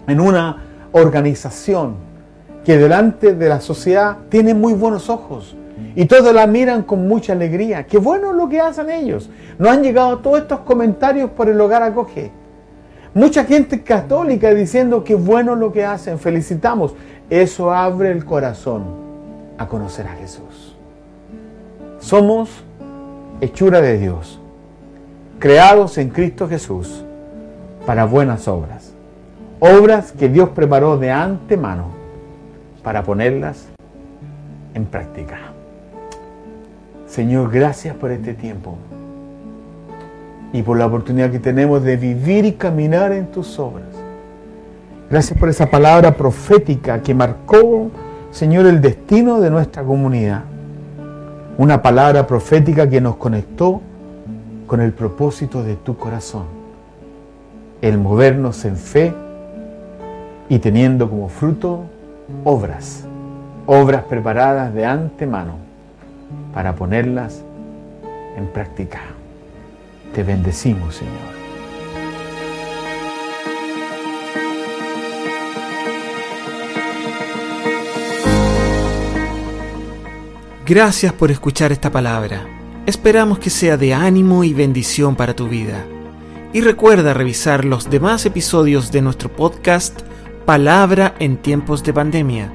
en 0.06 0.20
una 0.20 0.64
organización 0.92 2.09
que 2.64 2.76
delante 2.76 3.34
de 3.34 3.48
la 3.48 3.60
sociedad 3.60 4.18
tiene 4.28 4.54
muy 4.54 4.74
buenos 4.74 5.08
ojos 5.08 5.56
y 5.94 6.06
todos 6.06 6.34
la 6.34 6.46
miran 6.46 6.82
con 6.82 7.08
mucha 7.08 7.32
alegría. 7.32 7.86
Qué 7.86 7.98
bueno 7.98 8.32
lo 8.32 8.48
que 8.48 8.60
hacen 8.60 8.90
ellos. 8.90 9.30
Nos 9.58 9.70
han 9.70 9.82
llegado 9.82 10.18
todos 10.18 10.40
estos 10.40 10.60
comentarios 10.60 11.30
por 11.30 11.48
el 11.48 11.60
hogar 11.60 11.82
acoge. 11.82 12.30
Mucha 13.14 13.44
gente 13.44 13.82
católica 13.82 14.54
diciendo 14.54 15.02
qué 15.02 15.14
bueno 15.14 15.56
lo 15.56 15.72
que 15.72 15.84
hacen. 15.84 16.18
Felicitamos. 16.18 16.94
Eso 17.28 17.72
abre 17.72 18.10
el 18.12 18.24
corazón 18.24 18.84
a 19.58 19.66
conocer 19.66 20.06
a 20.06 20.12
Jesús. 20.12 20.76
Somos 21.98 22.50
hechura 23.40 23.80
de 23.80 23.98
Dios, 23.98 24.40
creados 25.38 25.98
en 25.98 26.10
Cristo 26.10 26.48
Jesús 26.48 27.04
para 27.86 28.04
buenas 28.04 28.48
obras. 28.48 28.92
Obras 29.60 30.12
que 30.12 30.28
Dios 30.28 30.50
preparó 30.50 30.96
de 30.96 31.10
antemano 31.10 31.99
para 32.82 33.02
ponerlas 33.02 33.68
en 34.74 34.84
práctica. 34.86 35.38
Señor, 37.06 37.50
gracias 37.50 37.96
por 37.96 38.10
este 38.10 38.34
tiempo 38.34 38.76
y 40.52 40.62
por 40.62 40.78
la 40.78 40.86
oportunidad 40.86 41.30
que 41.30 41.38
tenemos 41.38 41.82
de 41.82 41.96
vivir 41.96 42.44
y 42.44 42.52
caminar 42.52 43.12
en 43.12 43.26
tus 43.26 43.58
obras. 43.58 43.88
Gracias 45.10 45.38
por 45.38 45.48
esa 45.48 45.66
palabra 45.66 46.16
profética 46.16 47.02
que 47.02 47.14
marcó, 47.14 47.90
Señor, 48.30 48.66
el 48.66 48.80
destino 48.80 49.40
de 49.40 49.50
nuestra 49.50 49.82
comunidad. 49.82 50.44
Una 51.58 51.82
palabra 51.82 52.26
profética 52.26 52.88
que 52.88 53.00
nos 53.00 53.16
conectó 53.16 53.80
con 54.66 54.80
el 54.80 54.92
propósito 54.92 55.64
de 55.64 55.74
tu 55.74 55.96
corazón. 55.96 56.44
El 57.82 57.98
movernos 57.98 58.64
en 58.64 58.76
fe 58.76 59.12
y 60.48 60.58
teniendo 60.60 61.10
como 61.10 61.28
fruto 61.28 61.86
obras, 62.44 63.04
obras 63.66 64.04
preparadas 64.04 64.74
de 64.74 64.84
antemano 64.84 65.56
para 66.52 66.74
ponerlas 66.74 67.42
en 68.36 68.46
práctica. 68.46 69.00
Te 70.14 70.22
bendecimos, 70.22 70.96
Señor. 70.96 71.40
Gracias 80.66 81.12
por 81.12 81.32
escuchar 81.32 81.72
esta 81.72 81.90
palabra. 81.90 82.46
Esperamos 82.86 83.40
que 83.40 83.50
sea 83.50 83.76
de 83.76 83.92
ánimo 83.92 84.44
y 84.44 84.54
bendición 84.54 85.16
para 85.16 85.34
tu 85.34 85.48
vida. 85.48 85.84
Y 86.52 86.60
recuerda 86.60 87.12
revisar 87.12 87.64
los 87.64 87.90
demás 87.90 88.24
episodios 88.24 88.92
de 88.92 89.02
nuestro 89.02 89.28
podcast 89.30 90.00
Palabra 90.50 91.14
en 91.20 91.36
tiempos 91.36 91.84
de 91.84 91.92
pandemia, 91.92 92.52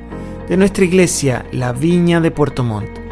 de 0.50 0.58
nuestra 0.58 0.84
iglesia 0.84 1.46
La 1.54 1.72
Viña 1.72 2.20
de 2.20 2.30
Puerto 2.30 2.62
Montt 2.62 3.05